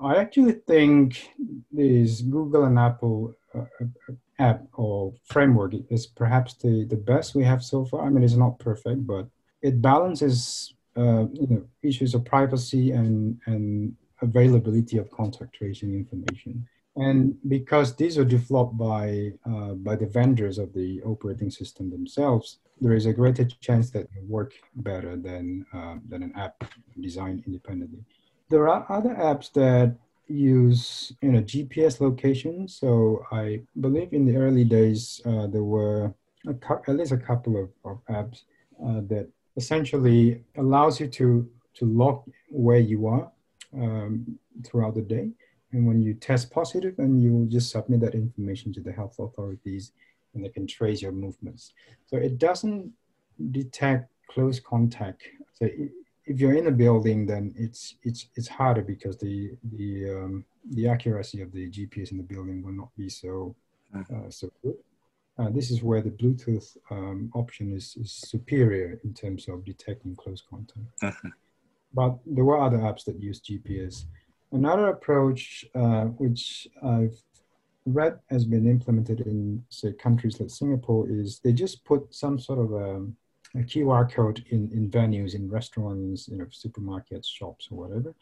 I 0.00 0.16
actually 0.16 0.52
think 0.52 1.28
this 1.72 2.20
Google 2.20 2.64
and 2.64 2.78
Apple 2.78 3.34
uh, 3.54 3.60
uh, 3.60 4.12
app 4.38 4.62
or 4.74 5.14
framework 5.24 5.74
is 5.90 6.06
perhaps 6.06 6.54
the, 6.54 6.84
the 6.84 6.96
best 6.96 7.34
we 7.34 7.44
have 7.44 7.62
so 7.62 7.84
far. 7.84 8.06
I 8.06 8.10
mean, 8.10 8.22
it's 8.22 8.34
not 8.34 8.58
perfect, 8.58 9.06
but 9.06 9.28
it 9.62 9.80
balances 9.80 10.74
uh, 10.96 11.26
you 11.32 11.46
know, 11.48 11.64
issues 11.82 12.14
of 12.14 12.24
privacy 12.24 12.92
and, 12.92 13.38
and 13.46 13.94
availability 14.22 14.98
of 14.98 15.10
contact 15.10 15.54
tracing 15.54 15.92
information. 15.94 16.66
And 16.96 17.36
because 17.48 17.94
these 17.94 18.16
are 18.16 18.24
developed 18.24 18.78
by, 18.78 19.32
uh, 19.44 19.74
by 19.74 19.96
the 19.96 20.06
vendors 20.06 20.56
of 20.56 20.72
the 20.72 21.02
operating 21.02 21.50
system 21.50 21.90
themselves, 21.90 22.58
there 22.80 22.94
is 22.94 23.04
a 23.04 23.12
greater 23.12 23.44
chance 23.44 23.90
that 23.90 24.04
it 24.16 24.24
work 24.26 24.54
better 24.76 25.16
than, 25.16 25.66
uh, 25.74 25.96
than 26.08 26.22
an 26.22 26.32
app 26.36 26.64
designed 27.00 27.42
independently. 27.46 28.02
There 28.48 28.68
are 28.68 28.86
other 28.88 29.14
apps 29.14 29.52
that 29.52 29.96
use 30.28 31.12
you 31.22 31.32
know 31.32 31.42
GPS 31.42 32.00
location. 32.00 32.68
So 32.68 33.24
I 33.32 33.62
believe 33.80 34.12
in 34.12 34.26
the 34.26 34.36
early 34.36 34.64
days 34.64 35.20
uh, 35.24 35.46
there 35.46 35.64
were 35.64 36.14
at 36.48 36.88
least 36.88 37.12
a 37.12 37.16
couple 37.16 37.56
of, 37.56 37.70
of 37.84 38.04
apps 38.06 38.42
uh, 38.84 39.00
that 39.08 39.28
essentially 39.56 40.42
allows 40.56 41.00
you 41.00 41.08
to 41.08 41.48
to 41.74 41.84
log 41.84 42.24
where 42.48 42.78
you 42.78 43.06
are 43.06 43.30
um, 43.74 44.38
throughout 44.64 44.94
the 44.94 45.02
day. 45.02 45.30
And 45.72 45.86
when 45.86 46.00
you 46.00 46.14
test 46.14 46.50
positive, 46.50 46.96
then 46.96 47.20
you 47.20 47.46
just 47.50 47.70
submit 47.70 48.00
that 48.00 48.14
information 48.14 48.72
to 48.74 48.80
the 48.80 48.92
health 48.92 49.18
authorities, 49.18 49.92
and 50.32 50.44
they 50.44 50.48
can 50.48 50.66
trace 50.66 51.02
your 51.02 51.12
movements. 51.12 51.72
So 52.06 52.16
it 52.16 52.38
doesn't 52.38 52.92
detect 53.50 54.10
close 54.30 54.58
contact. 54.60 55.22
So 55.52 55.68
if 56.26 56.40
you're 56.40 56.54
in 56.54 56.66
a 56.66 56.72
building, 56.72 57.26
then 57.26 57.54
it's 57.56 57.94
it's 58.02 58.28
it's 58.34 58.48
harder 58.48 58.82
because 58.82 59.16
the 59.16 59.52
the 59.72 60.10
um, 60.10 60.44
the 60.72 60.88
accuracy 60.88 61.40
of 61.40 61.52
the 61.52 61.70
GPS 61.70 62.10
in 62.10 62.16
the 62.16 62.22
building 62.22 62.62
will 62.62 62.72
not 62.72 62.94
be 62.96 63.08
so 63.08 63.54
uh, 63.94 64.28
so 64.28 64.50
good. 64.62 64.76
Uh, 65.38 65.50
this 65.50 65.70
is 65.70 65.82
where 65.82 66.00
the 66.00 66.10
Bluetooth 66.10 66.76
um, 66.90 67.30
option 67.34 67.72
is, 67.74 67.94
is 68.00 68.10
superior 68.10 68.98
in 69.04 69.12
terms 69.12 69.48
of 69.48 69.64
detecting 69.66 70.16
close 70.16 70.42
contact. 70.48 70.86
Uh-huh. 71.02 71.28
But 71.92 72.18
there 72.24 72.44
were 72.44 72.58
other 72.58 72.78
apps 72.78 73.04
that 73.04 73.20
use 73.20 73.40
GPS. 73.40 74.04
Another 74.52 74.88
approach, 74.88 75.66
uh, 75.74 76.04
which 76.04 76.66
I've 76.82 77.20
read 77.84 78.18
has 78.30 78.46
been 78.46 78.66
implemented 78.66 79.20
in, 79.20 79.62
say, 79.68 79.92
countries 79.92 80.40
like 80.40 80.48
Singapore, 80.48 81.06
is 81.10 81.38
they 81.40 81.52
just 81.52 81.84
put 81.84 82.14
some 82.14 82.38
sort 82.38 82.58
of 82.58 82.72
a 82.72 82.94
um, 82.96 83.16
a 83.58 83.62
QR 83.62 84.10
code 84.10 84.44
in, 84.50 84.70
in 84.72 84.90
venues, 84.90 85.34
in 85.34 85.50
restaurants, 85.50 86.28
you 86.28 86.36
know, 86.36 86.46
supermarkets, 86.46 87.26
shops, 87.26 87.68
or 87.70 87.78
whatever, 87.78 88.14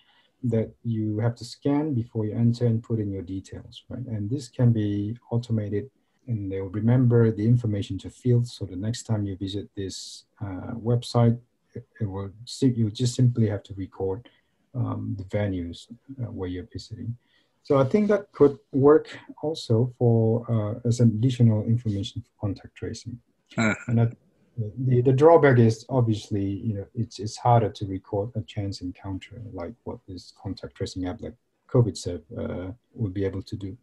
that 0.42 0.70
you 0.82 1.18
have 1.18 1.34
to 1.36 1.44
scan 1.44 1.94
before 1.94 2.26
you 2.26 2.34
enter 2.34 2.66
and 2.66 2.82
put 2.82 2.98
in 2.98 3.10
your 3.10 3.22
details, 3.22 3.82
right? 3.88 4.06
And 4.06 4.28
this 4.28 4.48
can 4.48 4.72
be 4.72 5.16
automated 5.30 5.90
and 6.26 6.50
they'll 6.50 6.64
remember 6.64 7.30
the 7.30 7.44
information 7.44 7.98
to 7.98 8.10
field. 8.10 8.46
So 8.46 8.64
the 8.64 8.76
next 8.76 9.04
time 9.04 9.26
you 9.26 9.36
visit 9.36 9.68
this 9.76 10.24
uh, 10.40 10.72
website, 10.74 11.38
it, 11.74 11.86
it, 12.00 12.04
will 12.04 12.30
you 12.60 12.90
just 12.90 13.14
simply 13.14 13.48
have 13.48 13.62
to 13.64 13.74
record 13.74 14.28
um, 14.74 15.16
the 15.18 15.24
venues 15.24 15.86
uh, 16.20 16.30
where 16.30 16.48
you're 16.48 16.68
visiting. 16.72 17.16
So 17.62 17.78
I 17.78 17.84
think 17.84 18.08
that 18.08 18.30
could 18.32 18.58
work 18.72 19.18
also 19.42 19.94
for 19.98 20.44
uh, 20.50 20.86
as 20.86 21.00
additional 21.00 21.64
information 21.64 22.22
for 22.22 22.46
contact 22.46 22.74
tracing. 22.74 23.18
Uh-huh. 23.56 23.74
And 23.88 24.00
I 24.00 24.08
the, 24.56 25.00
the 25.00 25.12
drawback 25.12 25.58
is 25.58 25.84
obviously 25.88 26.44
you 26.44 26.74
know 26.74 26.86
it's 26.94 27.18
it's 27.18 27.36
harder 27.36 27.68
to 27.68 27.86
record 27.86 28.30
a 28.36 28.42
chance 28.42 28.80
encounter 28.80 29.40
like 29.52 29.72
what 29.84 29.98
this 30.06 30.32
contact 30.40 30.76
tracing 30.76 31.06
app 31.06 31.20
like 31.20 31.34
COVIDSafe 31.68 32.22
uh, 32.38 32.72
would 32.94 33.12
be 33.12 33.24
able 33.24 33.42
to 33.42 33.56
do. 33.56 33.76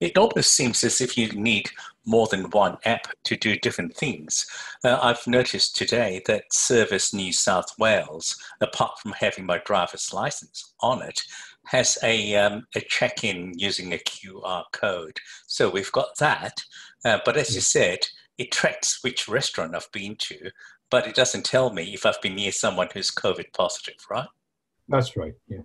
It 0.00 0.18
almost 0.18 0.52
seems 0.52 0.82
as 0.82 1.00
if 1.00 1.16
you 1.16 1.28
need 1.32 1.70
more 2.04 2.26
than 2.26 2.50
one 2.50 2.78
app 2.84 3.06
to 3.24 3.36
do 3.36 3.56
different 3.56 3.94
things. 3.96 4.46
Uh, 4.82 4.98
I've 5.00 5.24
noticed 5.26 5.76
today 5.76 6.22
that 6.26 6.52
Service 6.52 7.14
New 7.14 7.32
South 7.32 7.78
Wales, 7.78 8.36
apart 8.60 8.98
from 8.98 9.12
having 9.12 9.46
my 9.46 9.58
driver's 9.58 10.12
license 10.12 10.74
on 10.80 11.02
it, 11.02 11.20
has 11.66 11.96
a, 12.02 12.34
um, 12.34 12.66
a 12.74 12.80
check 12.80 13.22
in 13.22 13.52
using 13.56 13.92
a 13.92 13.98
QR 13.98 14.64
code. 14.72 15.18
So 15.46 15.70
we've 15.70 15.92
got 15.92 16.16
that. 16.18 16.64
Uh, 17.04 17.18
but 17.24 17.36
as 17.36 17.54
you 17.54 17.60
said, 17.60 18.00
it 18.38 18.52
tracks 18.52 19.02
which 19.02 19.28
restaurant 19.28 19.74
I've 19.74 19.90
been 19.92 20.16
to, 20.20 20.50
but 20.90 21.06
it 21.06 21.14
doesn't 21.14 21.44
tell 21.44 21.72
me 21.72 21.94
if 21.94 22.06
I've 22.06 22.20
been 22.22 22.34
near 22.34 22.52
someone 22.52 22.88
who's 22.92 23.10
COVID 23.10 23.52
positive, 23.52 23.96
right? 24.10 24.28
That's 24.88 25.16
right. 25.16 25.34
Yeah. 25.48 25.62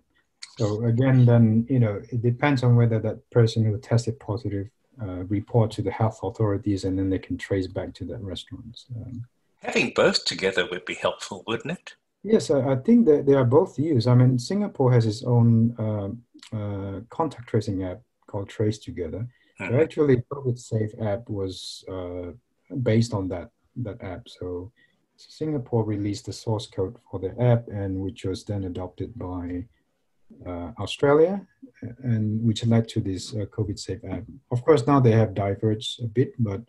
So 0.58 0.86
again, 0.86 1.26
then 1.26 1.66
you 1.70 1.80
know 1.80 2.02
it 2.12 2.22
depends 2.22 2.64
on 2.64 2.76
whether 2.76 3.00
that 3.00 3.30
person 3.30 3.64
who 3.64 3.78
tested 3.78 4.20
positive 4.20 4.68
uh, 5.02 5.24
report 5.26 5.72
to 5.72 5.82
the 5.82 5.92
health 5.92 6.20
authorities, 6.24 6.84
and 6.84 6.98
then 6.98 7.10
they 7.10 7.20
can 7.20 7.38
trace 7.38 7.68
back 7.68 7.94
to 7.96 8.06
that 8.06 8.22
restaurant. 8.22 8.80
Um, 8.96 9.26
Having 9.62 9.94
both 9.96 10.26
together 10.26 10.68
would 10.70 10.86
be 10.86 10.96
helpful, 10.96 11.44
wouldn't 11.48 11.72
it? 11.72 11.96
Yes, 12.24 12.50
I, 12.52 12.74
I 12.74 12.76
think 12.78 13.06
that 13.06 13.26
they 13.26 13.34
are 13.34 13.46
both 13.46 13.78
used. 13.78 14.08
I 14.08 14.16
mean, 14.16 14.38
Singapore 14.38 14.92
has 14.92 15.06
its 15.06 15.24
own 15.24 15.76
uh, 15.78 16.56
uh, 16.56 17.02
contact 17.10 17.50
tracing 17.50 17.84
app 17.84 18.02
called 18.28 18.50
TraceTogether. 18.50 19.28
Mm-hmm. 19.60 19.70
So 19.70 19.82
actually, 19.82 20.24
COVID 20.32 20.58
Safe 20.58 20.92
app 21.02 21.30
was 21.30 21.84
uh, 21.90 22.32
based 22.84 23.14
on 23.14 23.28
that 23.30 23.50
that 23.78 24.02
app. 24.02 24.28
So 24.28 24.72
Singapore 25.16 25.84
released 25.84 26.26
the 26.26 26.34
source 26.34 26.68
code 26.68 26.98
for 27.10 27.20
the 27.20 27.40
app, 27.42 27.68
and 27.68 28.00
which 28.00 28.26
was 28.26 28.44
then 28.44 28.66
adopted 28.66 29.18
by 29.18 29.66
uh, 30.46 30.72
Australia, 30.80 31.42
and 32.04 32.44
which 32.44 32.66
led 32.66 32.88
to 32.90 33.02
this 33.02 33.34
uh, 33.34 33.46
COVID 33.46 33.80
Safe 33.80 34.04
app. 34.10 34.24
Of 34.52 34.64
course, 34.64 34.86
now 34.86 35.00
they 35.00 35.12
have 35.12 35.34
diverged 35.34 36.04
a 36.04 36.08
bit, 36.08 36.34
but 36.40 36.62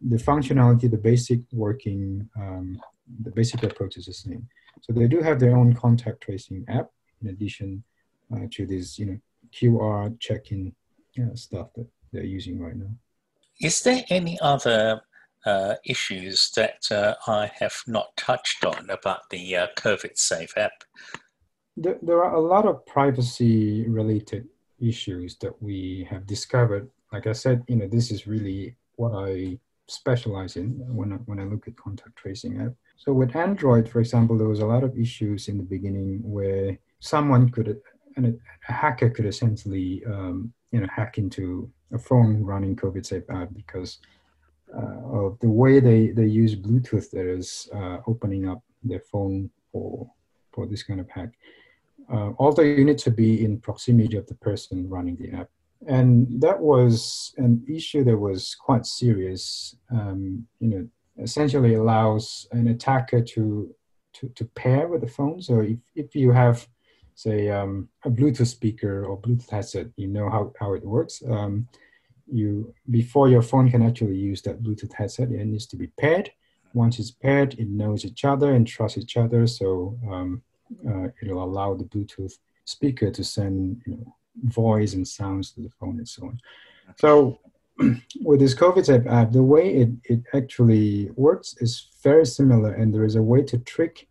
the 0.00 0.16
functionality, 0.16 0.90
the 0.90 0.98
basic 0.98 1.40
working, 1.52 2.28
um, 2.36 2.80
the 3.22 3.30
basic 3.30 3.62
approach 3.62 3.96
is 3.96 4.06
the 4.06 4.12
same. 4.12 4.46
So 4.82 4.92
they 4.92 5.08
do 5.08 5.20
have 5.20 5.40
their 5.40 5.56
own 5.56 5.74
contact 5.74 6.22
tracing 6.22 6.64
app 6.68 6.90
in 7.22 7.28
addition 7.28 7.82
uh, 8.34 8.46
to 8.52 8.66
this, 8.66 8.98
you 8.98 9.06
know, 9.06 9.18
QR 9.52 10.18
check-in 10.20 10.74
uh, 11.18 11.34
stuff 11.34 11.68
that 11.76 11.86
they're 12.12 12.24
using 12.24 12.60
right 12.60 12.76
now. 12.76 12.90
Is 13.60 13.80
there 13.82 14.04
any 14.10 14.38
other 14.40 15.00
uh, 15.46 15.76
issues 15.84 16.50
that 16.56 16.84
uh, 16.90 17.14
I 17.26 17.50
have 17.58 17.76
not 17.86 18.16
touched 18.16 18.64
on 18.64 18.90
about 18.90 19.30
the 19.30 19.56
uh, 19.56 19.66
COVID 19.76 20.18
Safe 20.18 20.52
app? 20.58 20.84
There, 21.76 21.98
there 22.02 22.22
are 22.24 22.34
a 22.34 22.40
lot 22.40 22.66
of 22.66 22.84
privacy-related 22.86 24.48
issues 24.80 25.36
that 25.38 25.62
we 25.62 26.06
have 26.10 26.26
discovered. 26.26 26.90
Like 27.12 27.26
I 27.26 27.32
said, 27.32 27.62
you 27.68 27.76
know, 27.76 27.86
this 27.86 28.10
is 28.10 28.26
really 28.26 28.76
what 28.96 29.12
I 29.12 29.58
specialize 29.88 30.56
in 30.56 30.70
when 30.94 31.12
I, 31.12 31.16
when 31.26 31.38
I 31.38 31.44
look 31.44 31.68
at 31.68 31.76
contact 31.76 32.16
tracing 32.16 32.60
app. 32.60 32.72
So 32.96 33.12
with 33.12 33.36
Android, 33.36 33.88
for 33.88 34.00
example, 34.00 34.36
there 34.36 34.48
was 34.48 34.60
a 34.60 34.66
lot 34.66 34.82
of 34.82 34.98
issues 34.98 35.48
in 35.48 35.58
the 35.58 35.62
beginning 35.62 36.20
where 36.24 36.76
someone 36.98 37.50
could, 37.50 37.80
and 38.16 38.38
a 38.68 38.72
hacker 38.72 39.10
could 39.10 39.26
essentially, 39.26 40.02
um, 40.06 40.52
you 40.72 40.80
know, 40.80 40.88
hack 40.92 41.18
into 41.18 41.70
a 41.92 41.98
phone 41.98 42.42
running 42.42 42.74
COVID 42.74 43.06
safe 43.06 43.28
app 43.30 43.50
because 43.54 43.98
of 44.76 45.38
the 45.40 45.48
way 45.48 45.80
they, 45.80 46.08
they 46.08 46.26
use 46.26 46.54
Bluetooth 46.54 47.10
that 47.10 47.26
is 47.26 47.68
uh, 47.74 47.98
opening 48.06 48.48
up 48.48 48.62
their 48.82 49.00
phone 49.00 49.50
for, 49.72 50.10
for 50.52 50.66
this 50.66 50.82
kind 50.82 51.00
of 51.00 51.08
hack. 51.10 51.30
Uh, 52.12 52.30
although 52.38 52.62
you 52.62 52.84
need 52.84 52.98
to 52.98 53.10
be 53.10 53.44
in 53.44 53.58
proximity 53.58 54.16
of 54.16 54.26
the 54.26 54.34
person 54.34 54.88
running 54.88 55.16
the 55.16 55.32
app. 55.36 55.48
And 55.88 56.40
that 56.40 56.58
was 56.58 57.34
an 57.36 57.64
issue 57.68 58.04
that 58.04 58.16
was 58.16 58.54
quite 58.54 58.86
serious. 58.86 59.76
Um, 59.90 60.46
you 60.60 60.68
know, 60.68 60.88
essentially 61.22 61.74
allows 61.74 62.46
an 62.52 62.68
attacker 62.68 63.22
to 63.22 63.74
to, 64.14 64.28
to 64.30 64.44
pair 64.46 64.88
with 64.88 65.02
the 65.02 65.06
phone. 65.06 65.42
So 65.42 65.60
if, 65.60 65.78
if 65.94 66.16
you 66.16 66.32
have, 66.32 66.66
say, 67.14 67.50
um, 67.50 67.88
a 68.04 68.10
Bluetooth 68.10 68.46
speaker 68.46 69.04
or 69.04 69.20
Bluetooth 69.20 69.50
headset, 69.50 69.88
you 69.96 70.08
know 70.08 70.30
how, 70.30 70.52
how 70.58 70.72
it 70.72 70.84
works. 70.84 71.22
Um, 71.28 71.68
you 72.30 72.74
before 72.90 73.28
your 73.28 73.42
phone 73.42 73.70
can 73.70 73.82
actually 73.82 74.16
use 74.16 74.42
that 74.42 74.62
Bluetooth 74.62 74.92
headset, 74.92 75.30
it 75.30 75.44
needs 75.46 75.66
to 75.66 75.76
be 75.76 75.88
paired. 75.98 76.30
Once 76.74 76.98
it's 76.98 77.10
paired, 77.10 77.54
it 77.54 77.68
knows 77.68 78.04
each 78.04 78.24
other 78.24 78.52
and 78.52 78.66
trusts 78.66 78.98
each 78.98 79.16
other. 79.16 79.46
So 79.46 79.98
um, 80.10 80.42
uh, 80.88 81.08
it'll 81.22 81.42
allow 81.42 81.74
the 81.74 81.84
Bluetooth 81.84 82.34
speaker 82.64 83.10
to 83.10 83.24
send 83.24 83.82
you 83.86 83.96
know, 83.96 84.14
voice 84.44 84.94
and 84.94 85.06
sounds 85.06 85.52
to 85.52 85.60
the 85.60 85.70
phone 85.80 85.98
and 85.98 86.08
so 86.08 86.26
on. 86.26 86.40
So 86.96 87.38
with 88.22 88.40
this 88.40 88.54
COVID 88.54 88.86
type 88.86 89.06
app, 89.06 89.32
the 89.32 89.42
way 89.42 89.74
it, 89.74 89.90
it 90.04 90.20
actually 90.34 91.10
works 91.16 91.54
is 91.60 91.88
very 92.02 92.26
similar, 92.26 92.72
and 92.72 92.92
there 92.92 93.04
is 93.04 93.16
a 93.16 93.22
way 93.22 93.42
to 93.44 93.58
trick 93.58 94.08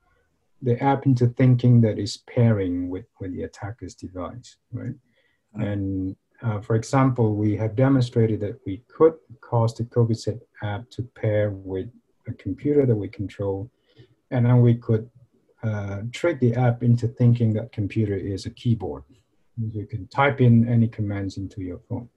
the 0.62 0.82
app 0.82 1.06
into 1.06 1.28
thinking 1.28 1.82
that 1.82 2.00
it's 2.00 2.18
pairing 2.18 2.90
with, 2.90 3.06
with 3.20 3.34
the 3.34 3.44
attacker's 3.44 3.94
device, 3.94 4.58
right? 4.72 4.96
Mm-hmm. 5.56 5.62
And 5.62 6.16
uh, 6.42 6.60
for 6.60 6.76
example, 6.76 7.36
we 7.36 7.56
have 7.58 7.76
demonstrated 7.76 8.40
that 8.42 8.60
we 8.66 8.84
could 8.88 9.14
cause 9.42 9.74
the 9.74 9.84
COVID 9.84 10.40
app 10.64 10.90
to 10.92 11.04
pair 11.04 11.52
with 11.52 11.88
a 12.28 12.34
computer 12.34 12.86
that 12.86 12.96
we 12.96 13.08
control, 13.08 13.70
and 14.32 14.46
then 14.46 14.62
we 14.62 14.76
could 14.76 15.10
uh, 15.64 16.02
trick 16.12 16.40
the 16.40 16.54
app 16.56 16.84
into 16.84 17.08
thinking 17.08 17.54
that 17.54 17.72
computer 17.72 18.14
is 18.16 18.46
a 18.46 18.50
keyboard. 18.50 19.04
You 19.58 19.86
can 19.86 20.08
type 20.08 20.42
in 20.42 20.68
any 20.68 20.88
commands 20.88 21.38
into 21.38 21.62
your 21.62 21.80
phone. 21.90 22.10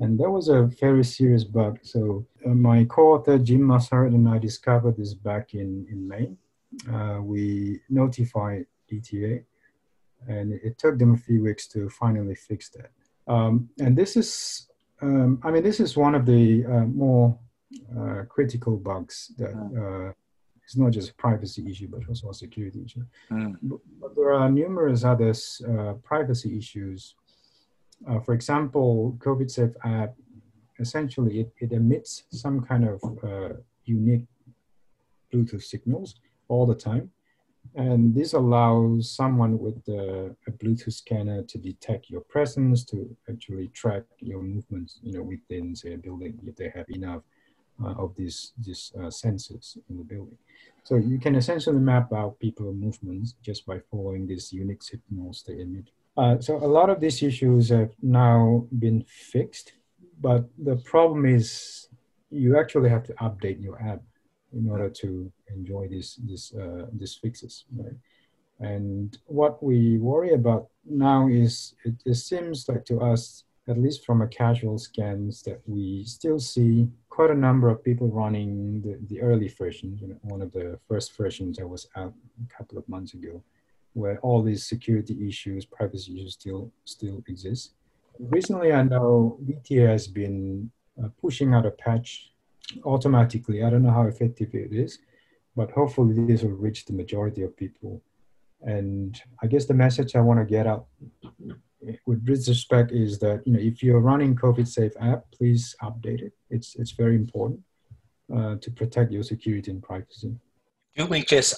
And 0.00 0.18
that 0.20 0.30
was 0.30 0.48
a 0.48 0.62
very 0.62 1.04
serious 1.04 1.44
bug. 1.44 1.80
So 1.82 2.26
uh, 2.46 2.50
my 2.50 2.84
co-author 2.84 3.38
Jim 3.38 3.60
Mussared 3.60 4.14
and 4.14 4.28
I 4.28 4.38
discovered 4.38 4.96
this 4.96 5.12
back 5.12 5.54
in, 5.54 5.86
in 5.90 6.06
May. 6.06 6.32
Uh, 6.92 7.20
we 7.20 7.80
notified 7.88 8.66
DTA 8.90 9.44
and 10.26 10.52
it 10.52 10.78
took 10.78 10.98
them 10.98 11.14
a 11.14 11.16
few 11.16 11.42
weeks 11.42 11.66
to 11.68 11.88
finally 11.90 12.34
fix 12.34 12.68
that. 12.70 12.90
Um, 13.28 13.68
and 13.78 13.96
this 13.96 14.16
is, 14.16 14.68
um, 15.02 15.40
I 15.44 15.50
mean, 15.50 15.62
this 15.62 15.80
is 15.80 15.96
one 15.96 16.14
of 16.14 16.24
the 16.26 16.64
uh, 16.64 16.86
more 16.86 17.38
uh, 17.98 18.22
critical 18.28 18.76
bugs 18.76 19.32
that 19.38 19.54
uh, 19.54 20.12
it's 20.64 20.76
not 20.76 20.90
just 20.90 21.10
a 21.10 21.14
privacy 21.14 21.70
issue, 21.70 21.88
but 21.88 22.00
also 22.08 22.30
a 22.30 22.34
security 22.34 22.82
issue. 22.84 23.04
Mm. 23.30 23.56
But, 23.62 23.78
but, 24.00 24.16
there 24.16 24.32
are 24.32 24.50
numerous 24.50 25.04
other 25.04 25.32
uh, 25.66 25.94
privacy 26.04 26.58
issues. 26.58 27.14
Uh, 28.08 28.20
for 28.20 28.34
example, 28.34 29.16
COVID 29.18 29.50
Safe 29.50 29.70
app, 29.84 30.14
essentially 30.78 31.40
it, 31.40 31.52
it 31.58 31.72
emits 31.72 32.24
some 32.30 32.60
kind 32.60 32.88
of 32.88 33.02
uh, 33.24 33.54
unique 33.84 34.26
Bluetooth 35.32 35.62
signals 35.62 36.16
all 36.48 36.66
the 36.66 36.74
time. 36.74 37.10
And 37.74 38.14
this 38.14 38.32
allows 38.32 39.10
someone 39.10 39.58
with 39.58 39.76
a, 39.88 40.34
a, 40.46 40.50
Bluetooth 40.52 40.92
scanner 40.92 41.42
to 41.42 41.58
detect 41.58 42.10
your 42.10 42.22
presence, 42.22 42.84
to 42.84 43.16
actually 43.28 43.68
track 43.68 44.02
your 44.20 44.42
movements, 44.42 45.00
you 45.02 45.12
know, 45.12 45.22
within 45.22 45.76
say 45.76 45.94
a 45.94 45.98
building 45.98 46.38
if 46.46 46.56
they 46.56 46.70
have 46.74 46.88
enough 46.88 47.22
uh, 47.82 47.94
of 47.98 48.14
these 48.16 48.52
these 48.58 48.92
uh, 48.96 49.10
sensors 49.22 49.76
in 49.88 49.98
the 49.98 50.04
building. 50.04 50.38
So 50.84 50.96
you 50.96 51.18
can 51.18 51.34
essentially 51.34 51.78
map 51.78 52.12
out 52.12 52.38
people's 52.40 52.76
movements 52.76 53.34
just 53.42 53.66
by 53.66 53.80
following 53.90 54.26
these 54.26 54.52
unique 54.52 54.82
signals 54.82 55.44
they 55.46 55.60
emit. 55.60 55.90
Uh, 56.16 56.40
so 56.40 56.56
a 56.56 56.66
lot 56.66 56.90
of 56.90 57.00
these 57.00 57.22
issues 57.22 57.68
have 57.68 57.92
now 58.02 58.66
been 58.78 59.04
fixed, 59.06 59.74
but 60.20 60.48
the 60.58 60.76
problem 60.76 61.24
is 61.26 61.88
you 62.30 62.58
actually 62.58 62.90
have 62.90 63.04
to 63.04 63.12
update 63.14 63.62
your 63.62 63.80
app 63.80 64.02
in 64.52 64.68
order 64.68 64.88
to 64.88 65.30
enjoy 65.54 65.88
these 65.88 66.18
these 66.24 66.52
uh, 66.54 66.86
fixes, 67.20 67.64
right? 67.76 67.96
And 68.60 69.16
what 69.26 69.62
we 69.62 69.98
worry 69.98 70.34
about 70.34 70.68
now 70.84 71.28
is 71.28 71.74
it, 71.84 71.94
it 72.04 72.14
seems 72.14 72.68
like 72.68 72.84
to 72.86 72.98
us, 73.00 73.44
at 73.68 73.78
least 73.78 74.04
from 74.04 74.22
a 74.22 74.26
casual 74.26 74.78
scans, 74.78 75.42
that 75.42 75.60
we 75.66 76.04
still 76.04 76.40
see 76.40 76.88
quite 77.08 77.30
a 77.30 77.34
number 77.34 77.68
of 77.68 77.84
people 77.84 78.08
running 78.08 78.80
the, 78.82 78.98
the 79.08 79.20
early 79.20 79.48
version, 79.48 79.96
you 80.00 80.08
know, 80.08 80.18
one 80.22 80.42
of 80.42 80.52
the 80.52 80.78
first 80.88 81.16
versions 81.16 81.58
that 81.58 81.68
was 81.68 81.88
out 81.96 82.14
a 82.44 82.54
couple 82.56 82.78
of 82.78 82.88
months 82.88 83.14
ago, 83.14 83.42
where 83.92 84.18
all 84.20 84.42
these 84.42 84.66
security 84.66 85.28
issues, 85.28 85.64
privacy 85.64 86.16
issues 86.16 86.34
still 86.34 86.72
still 86.84 87.22
exist. 87.28 87.74
Recently, 88.18 88.72
I 88.72 88.82
know 88.82 89.38
DTA 89.44 89.88
has 89.88 90.08
been 90.08 90.70
uh, 91.02 91.08
pushing 91.20 91.54
out 91.54 91.66
a 91.66 91.70
patch 91.70 92.32
automatically. 92.84 93.62
I 93.62 93.70
don't 93.70 93.82
know 93.82 93.90
how 93.90 94.06
effective 94.06 94.54
it 94.54 94.72
is, 94.72 94.98
but 95.56 95.70
hopefully 95.70 96.26
this 96.26 96.42
will 96.42 96.50
reach 96.50 96.84
the 96.84 96.92
majority 96.92 97.42
of 97.42 97.56
people. 97.56 98.02
And 98.62 99.20
I 99.42 99.46
guess 99.46 99.66
the 99.66 99.74
message 99.74 100.16
I 100.16 100.20
want 100.20 100.40
to 100.40 100.44
get 100.44 100.66
out 100.66 100.86
with 102.06 102.28
respect 102.28 102.90
is 102.92 103.18
that 103.20 103.46
you 103.46 103.52
know 103.52 103.60
if 103.60 103.82
you're 103.82 104.00
running 104.00 104.34
COVID 104.34 104.66
safe 104.66 104.92
app, 105.00 105.30
please 105.30 105.76
update 105.82 106.22
it. 106.22 106.32
It's 106.50 106.74
it's 106.76 106.90
very 106.90 107.14
important 107.14 107.60
uh, 108.34 108.56
to 108.56 108.70
protect 108.70 109.12
your 109.12 109.22
security 109.22 109.70
and 109.70 109.82
privacy. 109.82 110.34
Do 110.96 111.06
we 111.06 111.22
just 111.22 111.54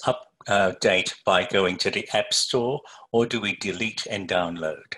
update 0.47 1.15
by 1.25 1.45
going 1.45 1.77
to 1.77 1.89
the 1.89 2.07
App 2.13 2.33
Store, 2.33 2.81
or 3.11 3.25
do 3.25 3.41
we 3.41 3.55
delete 3.55 4.05
and 4.05 4.29
download? 4.29 4.95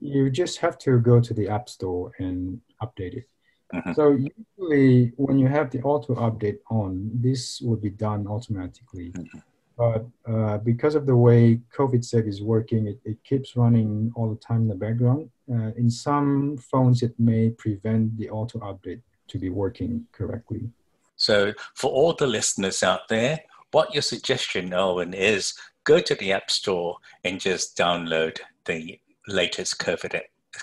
You 0.00 0.30
just 0.30 0.58
have 0.58 0.78
to 0.80 0.98
go 1.00 1.20
to 1.20 1.34
the 1.34 1.48
App 1.48 1.68
Store 1.68 2.12
and 2.18 2.60
update 2.82 3.14
it. 3.14 3.28
Mm-hmm. 3.74 3.92
So 3.92 4.18
usually 4.58 5.12
when 5.16 5.38
you 5.38 5.48
have 5.48 5.70
the 5.70 5.82
auto 5.82 6.14
update 6.14 6.58
on, 6.70 7.10
this 7.14 7.60
would 7.60 7.82
be 7.82 7.90
done 7.90 8.26
automatically. 8.26 9.10
Mm-hmm. 9.10 9.38
But 9.76 10.06
uh, 10.26 10.58
because 10.58 10.96
of 10.96 11.06
the 11.06 11.14
way 11.14 11.60
COVID 11.76 12.04
Safe 12.04 12.24
is 12.26 12.42
working, 12.42 12.88
it, 12.88 12.98
it 13.04 13.22
keeps 13.22 13.56
running 13.56 14.10
all 14.16 14.28
the 14.28 14.40
time 14.40 14.62
in 14.62 14.68
the 14.68 14.74
background. 14.74 15.30
Uh, 15.48 15.70
in 15.76 15.88
some 15.88 16.56
phones, 16.58 17.02
it 17.02 17.14
may 17.18 17.50
prevent 17.50 18.16
the 18.18 18.28
auto 18.28 18.58
update 18.58 19.00
to 19.28 19.38
be 19.38 19.50
working 19.50 20.04
correctly. 20.10 20.68
So 21.14 21.52
for 21.74 21.92
all 21.92 22.12
the 22.12 22.26
listeners 22.26 22.82
out 22.82 23.06
there, 23.08 23.40
what 23.70 23.92
your 23.92 24.02
suggestion, 24.02 24.74
Owen, 24.74 25.14
is 25.14 25.54
go 25.84 26.00
to 26.00 26.14
the 26.16 26.32
App 26.32 26.50
Store 26.50 26.96
and 27.22 27.38
just 27.38 27.76
download 27.76 28.38
the 28.64 28.98
latest 29.28 29.78
COVID, 29.78 30.20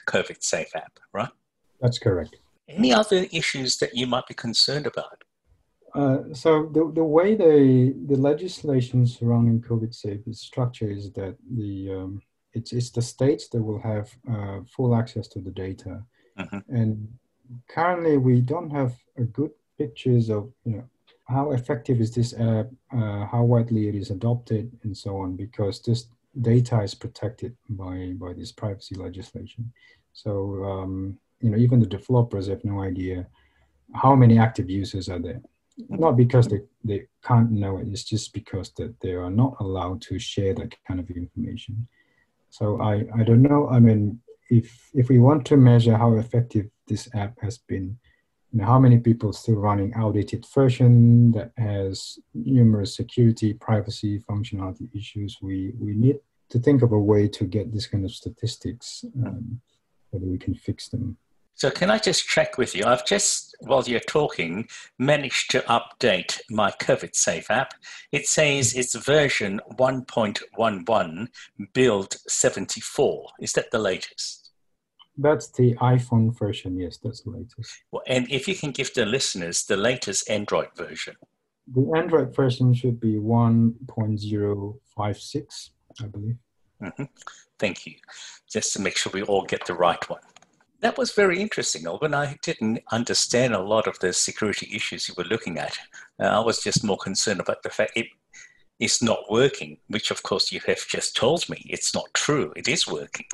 COVID 0.08 0.44
Safe 0.44 0.76
app, 0.76 1.00
right? 1.14 1.30
That's 1.80 2.00
correct. 2.00 2.36
Any 2.68 2.92
other 2.94 3.26
issues 3.32 3.78
that 3.78 3.96
you 3.96 4.08
might 4.08 4.28
be 4.28 4.34
concerned 4.34 4.88
about? 4.88 5.24
Uh, 5.94 6.34
so 6.34 6.66
the, 6.74 6.92
the 6.94 7.04
way 7.04 7.36
the 7.36 7.96
the 8.08 8.18
legislation 8.18 9.08
surrounding 9.08 9.62
COVID 9.62 9.94
safe 9.96 10.20
is 10.28 10.42
structured 10.42 10.98
is 10.98 11.12
that 11.14 11.38
the 11.56 11.94
um, 11.94 12.22
it's 12.54 12.74
it's 12.74 12.90
the 12.90 13.02
states 13.02 13.48
that 13.50 13.64
will 13.64 13.80
have 13.80 14.10
uh, 14.30 14.60
full 14.76 14.94
access 14.94 15.28
to 15.30 15.40
the 15.40 15.52
data, 15.52 16.04
mm-hmm. 16.38 16.60
and 16.68 17.08
currently 17.70 18.18
we 18.18 18.42
don't 18.42 18.70
have 18.72 18.94
a 19.18 19.24
good 19.24 19.52
pictures 19.78 20.30
of 20.30 20.52
you 20.66 20.78
know 20.78 20.90
how 21.30 21.52
effective 21.52 22.02
is 22.02 22.14
this 22.14 22.34
app, 22.34 22.68
uh, 22.92 23.26
how 23.26 23.44
widely 23.44 23.88
it 23.88 23.96
is 23.96 24.10
adopted, 24.12 24.70
and 24.84 24.96
so 24.96 25.18
on, 25.18 25.38
because 25.38 25.82
this 25.82 26.08
data 26.42 26.82
is 26.82 26.94
protected 26.94 27.56
by 27.70 28.12
by 28.18 28.34
this 28.34 28.52
privacy 28.52 28.96
legislation. 28.96 29.72
So 30.12 30.64
um, 30.66 31.20
you 31.46 31.52
know 31.52 31.58
even 31.66 31.80
the 31.80 31.96
developers 31.98 32.48
have 32.48 32.64
no 32.66 32.82
idea 32.82 33.28
how 33.94 34.14
many 34.16 34.36
active 34.48 34.70
users 34.70 35.08
are 35.10 35.20
there 35.20 35.42
not 35.90 36.16
because 36.16 36.48
they, 36.48 36.62
they 36.84 37.06
can't 37.24 37.52
know 37.52 37.78
it, 37.78 37.88
it's 37.88 38.04
just 38.04 38.34
because 38.34 38.72
that 38.78 39.00
they 39.02 39.12
are 39.12 39.30
not 39.30 39.56
allowed 39.60 40.02
to 40.04 40.18
share 40.18 40.54
that 40.54 40.74
kind 40.88 41.00
of 41.00 41.10
information. 41.10 41.88
So 42.50 42.82
I, 42.82 43.06
I 43.18 43.24
don't 43.24 43.42
know. 43.42 43.68
I 43.70 43.80
mean, 43.80 44.20
if 44.50 44.90
if 44.94 45.10
we 45.10 45.20
want 45.20 45.46
to 45.48 45.58
measure 45.58 45.98
how 45.98 46.14
effective 46.14 46.68
this 46.88 47.10
app 47.14 47.38
has 47.42 47.58
been, 47.58 47.98
you 48.52 48.60
know, 48.60 48.66
how 48.66 48.80
many 48.80 49.00
people 49.00 49.34
still 49.34 49.56
running 49.56 49.94
outdated 49.96 50.46
version 50.54 51.32
that 51.34 51.52
has 51.58 52.20
numerous 52.34 52.96
security, 52.96 53.54
privacy, 53.54 54.20
functionality 54.30 54.88
issues, 54.96 55.40
we 55.42 55.74
we 55.80 55.94
need 55.94 56.20
to 56.50 56.60
think 56.60 56.84
of 56.84 56.92
a 56.94 57.00
way 57.00 57.28
to 57.28 57.44
get 57.44 57.74
this 57.74 57.88
kind 57.88 58.06
of 58.06 58.12
statistics, 58.12 59.04
um, 59.26 59.60
whether 60.12 60.28
we 60.28 60.38
can 60.38 60.54
fix 60.54 60.88
them. 60.90 61.18
So 61.56 61.72
can 61.72 61.90
I 61.90 61.98
just 62.00 62.28
check 62.28 62.58
with 62.58 62.76
you? 62.76 62.84
I've 62.86 63.06
just, 63.06 63.56
while 63.62 63.82
you're 63.84 64.02
talking, 64.02 64.68
managed 65.00 65.52
to 65.52 65.62
update 65.62 66.42
my 66.50 66.72
COVID 66.72 67.16
Safe 67.16 67.50
app. 67.50 67.76
It 68.12 68.28
says 68.28 68.76
it's 68.76 68.94
version 68.94 69.62
1.11, 69.80 71.28
build 71.74 72.18
74. 72.28 73.30
Is 73.40 73.54
that 73.54 73.72
the 73.72 73.80
latest? 73.80 74.52
That's 75.18 75.50
the 75.52 75.76
iPhone 75.76 76.38
version, 76.38 76.78
yes, 76.78 76.98
that's 77.02 77.22
the 77.22 77.30
latest. 77.30 77.84
Well, 77.90 78.04
and 78.06 78.30
if 78.30 78.50
you 78.50 78.56
can 78.56 78.72
give 78.72 78.94
the 78.94 79.06
listeners 79.06 79.64
the 79.64 79.78
latest 79.78 80.30
Android 80.30 80.76
version. 80.76 81.16
The 81.74 81.90
Android 81.96 82.36
version 82.36 82.74
should 82.74 83.00
be 83.00 83.16
1.056, 83.16 85.70
I 86.02 86.08
believe. 86.08 86.36
Mm-hmm. 86.82 87.04
Thank 87.58 87.88
you. 87.88 87.94
Just 88.52 88.74
to 88.74 88.82
make 88.82 88.98
sure 88.98 89.14
we 89.14 89.24
all 89.24 89.46
get 89.46 89.66
the 89.66 89.74
right 89.74 90.10
one 90.10 90.20
that 90.82 90.98
was 90.98 91.14
very 91.14 91.42
interesting, 91.42 91.88
Alwen. 91.88 92.14
I 92.14 92.38
didn't 92.42 92.80
understand 92.92 93.54
a 93.54 93.64
lot 93.64 93.88
of 93.88 94.00
the 94.00 94.14
security 94.14 94.70
issues 94.74 95.08
you 95.08 95.16
were 95.18 95.24
looking 95.24 95.58
at. 95.58 95.78
Uh, 96.20 96.26
I 96.26 96.40
was 96.40 96.62
just 96.62 96.84
more 96.84 96.98
concerned 96.98 97.40
about 97.40 97.64
the 97.64 97.70
fact 97.70 97.94
it 97.96 98.08
is 98.80 99.02
not 99.02 99.20
working, 99.30 99.78
which 99.88 100.12
of 100.12 100.24
course 100.24 100.52
you 100.52 100.60
have 100.68 100.86
just 100.88 101.16
told 101.16 101.48
me 101.50 101.66
it's 101.66 101.94
not 101.94 102.14
true. 102.14 102.54
It 102.56 102.68
is 102.68 102.88
working. 102.88 103.26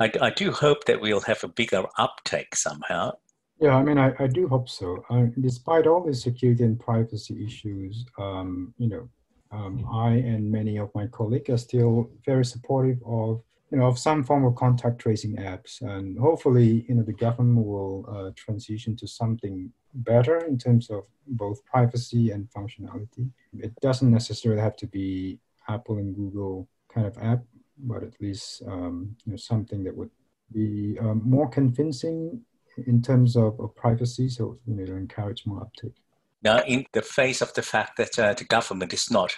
I, 0.00 0.10
I 0.20 0.30
do 0.30 0.50
hope 0.50 0.84
that 0.86 1.00
we'll 1.00 1.20
have 1.20 1.44
a 1.44 1.48
bigger 1.48 1.84
uptake 1.98 2.56
somehow. 2.56 3.12
Yeah, 3.60 3.76
I 3.76 3.84
mean, 3.84 3.98
I, 3.98 4.12
I 4.18 4.26
do 4.26 4.48
hope 4.48 4.68
so. 4.68 5.04
Uh, 5.08 5.26
despite 5.40 5.86
all 5.86 6.04
the 6.04 6.12
security 6.12 6.64
and 6.64 6.78
privacy 6.78 7.44
issues, 7.44 8.04
um, 8.18 8.74
you 8.78 8.88
know, 8.88 9.08
um, 9.52 9.86
I 9.92 10.10
and 10.10 10.50
many 10.50 10.78
of 10.78 10.90
my 10.94 11.06
colleagues 11.06 11.48
are 11.50 11.56
still 11.56 12.10
very 12.26 12.44
supportive 12.44 12.98
of 13.06 13.40
you 13.74 13.80
know, 13.80 13.88
of 13.88 13.98
some 13.98 14.22
form 14.22 14.44
of 14.44 14.54
contact 14.54 15.00
tracing 15.00 15.34
apps. 15.34 15.82
And 15.82 16.16
hopefully, 16.16 16.86
you 16.88 16.94
know, 16.94 17.02
the 17.02 17.12
government 17.12 17.66
will 17.66 18.06
uh, 18.08 18.30
transition 18.36 18.94
to 18.98 19.08
something 19.08 19.72
better 19.94 20.38
in 20.46 20.56
terms 20.58 20.90
of 20.90 21.02
both 21.26 21.64
privacy 21.64 22.30
and 22.30 22.48
functionality. 22.56 23.28
It 23.58 23.74
doesn't 23.80 24.12
necessarily 24.12 24.62
have 24.62 24.76
to 24.76 24.86
be 24.86 25.40
Apple 25.68 25.98
and 25.98 26.14
Google 26.14 26.68
kind 26.88 27.04
of 27.04 27.18
app, 27.18 27.42
but 27.76 28.04
at 28.04 28.14
least 28.20 28.62
um, 28.68 29.16
you 29.24 29.32
know, 29.32 29.36
something 29.36 29.82
that 29.82 29.96
would 29.96 30.10
be 30.52 30.96
um, 31.00 31.22
more 31.24 31.48
convincing 31.48 32.40
in 32.86 33.02
terms 33.02 33.34
of, 33.34 33.58
of 33.58 33.74
privacy, 33.74 34.28
so 34.28 34.56
you 34.68 34.74
know, 34.74 34.94
encourage 34.94 35.46
more 35.46 35.62
uptake. 35.62 35.96
Now, 36.44 36.60
in 36.60 36.86
the 36.92 37.02
face 37.02 37.42
of 37.42 37.52
the 37.54 37.62
fact 37.62 37.96
that 37.96 38.16
uh, 38.20 38.34
the 38.34 38.44
government 38.44 38.92
is 38.92 39.10
not 39.10 39.34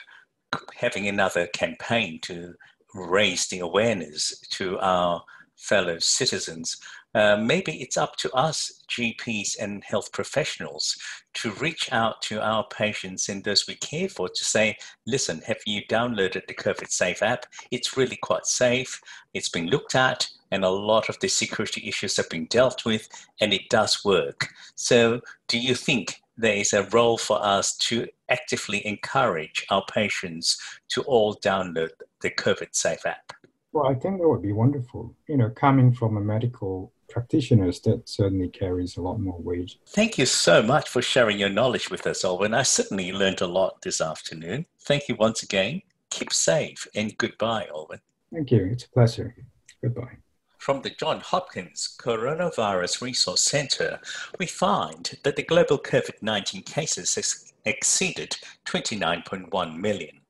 having 0.75 1.09
another 1.09 1.47
campaign 1.47 2.19
to 2.23 2.55
raise 2.97 3.47
the 3.49 3.61
awareness 3.61 4.39
to 4.51 4.79
our 4.81 5.23
fellow 5.57 5.99
citizens. 5.99 6.77
Uh, 7.15 7.37
maybe 7.37 7.81
it's 7.81 7.97
up 7.97 8.15
to 8.17 8.31
us, 8.33 8.83
GPs 8.91 9.57
and 9.59 9.83
health 9.85 10.13
professionals, 10.13 10.97
to 11.33 11.51
reach 11.53 11.91
out 11.91 12.21
to 12.21 12.43
our 12.43 12.67
patients 12.69 13.31
and 13.31 13.43
those 13.43 13.67
we 13.67 13.75
care 13.77 14.09
for 14.09 14.29
to 14.29 14.45
say, 14.45 14.77
listen, 15.07 15.41
have 15.47 15.57
you 15.65 15.81
downloaded 15.87 16.47
the 16.47 16.55
COVID 16.55 16.91
Safe 16.91 17.23
app? 17.23 17.47
It's 17.71 17.97
really 17.97 18.19
quite 18.23 18.45
safe. 18.45 19.01
It's 19.33 19.49
been 19.49 19.69
looked 19.69 19.95
at, 19.95 20.29
and 20.51 20.63
a 20.63 20.69
lot 20.69 21.09
of 21.09 21.19
the 21.21 21.29
security 21.29 21.89
issues 21.89 22.19
have 22.19 22.29
been 22.29 22.47
dealt 22.47 22.85
with, 22.85 23.09
and 23.41 23.55
it 23.55 23.69
does 23.71 24.05
work. 24.05 24.49
So, 24.75 25.23
do 25.49 25.59
you 25.59 25.75
think 25.75 26.21
there 26.37 26.57
is 26.57 26.75
a 26.75 26.85
role 26.85 27.17
for 27.17 27.43
us 27.43 27.77
to 27.79 28.07
actively 28.29 28.87
encourage 28.87 29.65
our 29.71 29.85
patients 29.91 30.59
to 30.89 31.01
all 31.03 31.35
download 31.37 31.91
the 32.27 32.43
COVID 32.43 32.75
Safe 32.75 33.07
app? 33.07 33.33
Well, 33.73 33.87
I 33.87 33.95
think 33.95 34.19
that 34.19 34.29
would 34.29 34.43
be 34.43 34.53
wonderful. 34.53 35.15
You 35.29 35.37
know, 35.37 35.51
coming 35.51 35.93
from 35.93 36.17
a 36.17 36.21
medical 36.21 36.93
practitioners, 37.09 37.79
that 37.81 38.09
certainly 38.09 38.49
carries 38.49 38.97
a 38.97 39.03
lot 39.03 39.21
more 39.21 39.39
weight. 39.39 39.77
Thank 39.87 40.19
you 40.19 40.27
so 40.27 40.61
much 40.61 40.89
for 40.89 41.01
sharing 41.01 41.39
your 41.39 41.51
knowledge 41.51 41.89
with 41.89 42.05
us, 42.05 42.25
Alwen. 42.25 42.53
I 42.53 42.65
certainly 42.65 43.13
learned 43.13 43.43
a 43.43 43.47
lot 43.47 43.83
this 43.83 44.01
afternoon. 44.01 44.67
Thank 44.81 45.09
you 45.09 45.15
once 45.15 45.45
again. 45.45 45.83
Keep 46.11 46.33
safe 46.33 46.89
and 46.97 47.17
goodbye, 47.17 47.69
Alwen. 47.73 48.01
Thank 48.33 48.51
you. 48.51 48.65
It's 48.73 48.85
a 48.85 48.91
pleasure. 48.91 49.37
Goodbye. 49.81 50.17
From 50.59 50.83
the 50.83 50.91
Johns 50.91 51.27
Hopkins 51.27 51.97
Coronavirus 52.01 53.03
Resource 53.03 53.43
Center, 53.43 54.01
we 54.41 54.47
find 54.47 55.17
that 55.23 55.37
the 55.37 55.45
global 55.45 55.79
COVID 55.79 56.23
19 56.23 56.63
cases 56.63 57.15
has 57.15 57.53
exceeded 57.65 58.37
29.1 58.65 59.77
million. 59.77 60.23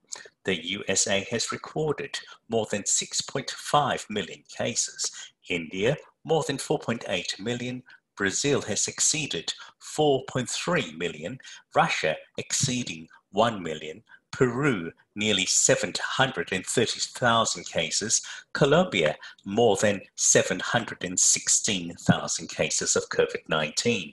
The 0.45 0.65
USA 0.65 1.27
has 1.31 1.53
recorded 1.53 2.19
more 2.49 2.67
than 2.71 2.83
6.5 2.83 4.11
million 4.11 4.43
cases. 4.49 5.11
India, 5.49 5.97
more 6.25 6.45
than 6.47 6.59
4.8 6.59 7.41
million. 7.41 7.83
Brazil 8.17 8.63
has 8.63 8.89
exceeded 8.89 9.53
4.3 9.81 10.97
million. 10.97 11.39
Russia 11.75 12.17
exceeding 12.39 13.09
1 13.33 13.63
million. 13.63 14.03
Peru, 14.33 14.91
nearly 15.15 15.47
730,000 15.47 17.65
cases, 17.65 18.21
Colombia, 18.53 19.17
more 19.45 19.77
than 19.77 20.01
716,000 20.17 22.49
cases 22.49 22.97
of 22.97 23.09
COVID 23.09 23.49
19. 23.49 24.13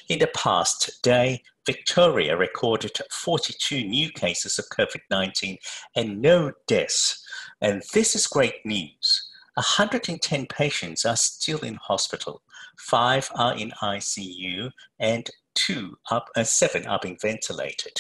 In 0.08 0.20
the 0.20 0.28
past 0.28 1.02
day, 1.02 1.42
Victoria 1.66 2.38
recorded 2.38 3.00
42 3.12 3.84
new 3.84 4.12
cases 4.12 4.60
of 4.60 4.70
COVID 4.70 5.02
19 5.10 5.58
and 5.96 6.22
no 6.22 6.52
deaths 6.68 7.26
and 7.62 7.82
this 7.94 8.16
is 8.16 8.28
great 8.28 8.66
news. 8.66 9.30
110 9.56 10.46
patients 10.46 11.04
are 11.04 11.18
still 11.18 11.60
in 11.62 11.76
hospital, 11.76 12.44
five 12.78 13.32
are 13.34 13.58
in 13.58 13.72
ICU, 13.82 14.72
and 15.00 15.32
two 15.56 15.98
up, 16.12 16.30
uh, 16.36 16.44
seven 16.44 16.86
are 16.86 17.00
being 17.02 17.18
ventilated. 17.20 18.00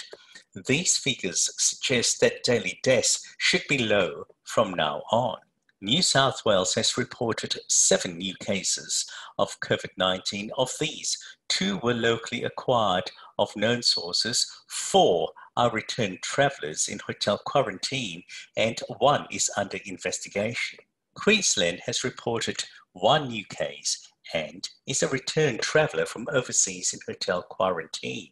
These 0.65 0.97
figures 0.97 1.51
suggest 1.57 2.19
that 2.21 2.43
daily 2.43 2.79
deaths 2.81 3.21
should 3.37 3.63
be 3.67 3.77
low 3.77 4.25
from 4.43 4.73
now 4.73 5.03
on. 5.11 5.37
New 5.81 6.01
South 6.01 6.43
Wales 6.45 6.73
has 6.73 6.97
reported 6.97 7.59
seven 7.67 8.17
new 8.17 8.33
cases 8.41 9.05
of 9.37 9.59
COVID 9.59 9.91
19. 9.97 10.49
Of 10.57 10.71
these, 10.79 11.17
two 11.49 11.77
were 11.83 11.93
locally 11.93 12.43
acquired 12.43 13.11
of 13.37 13.55
known 13.55 13.83
sources, 13.83 14.49
four 14.67 15.31
are 15.55 15.69
returned 15.69 16.23
travellers 16.23 16.87
in 16.87 16.99
hotel 17.05 17.39
quarantine 17.45 18.23
and 18.55 18.79
one 18.97 19.27
is 19.29 19.51
under 19.57 19.77
investigation. 19.85 20.79
Queensland 21.13 21.81
has 21.85 22.03
reported 22.03 22.63
one 22.93 23.27
new 23.27 23.45
case 23.45 24.11
and 24.33 24.67
is 24.87 25.03
a 25.03 25.07
returned 25.07 25.61
traveller 25.61 26.05
from 26.05 26.27
overseas 26.31 26.93
in 26.93 26.99
hotel 27.07 27.43
quarantine. 27.43 28.31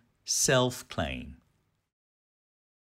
self 0.31 0.87
claim. 0.87 1.35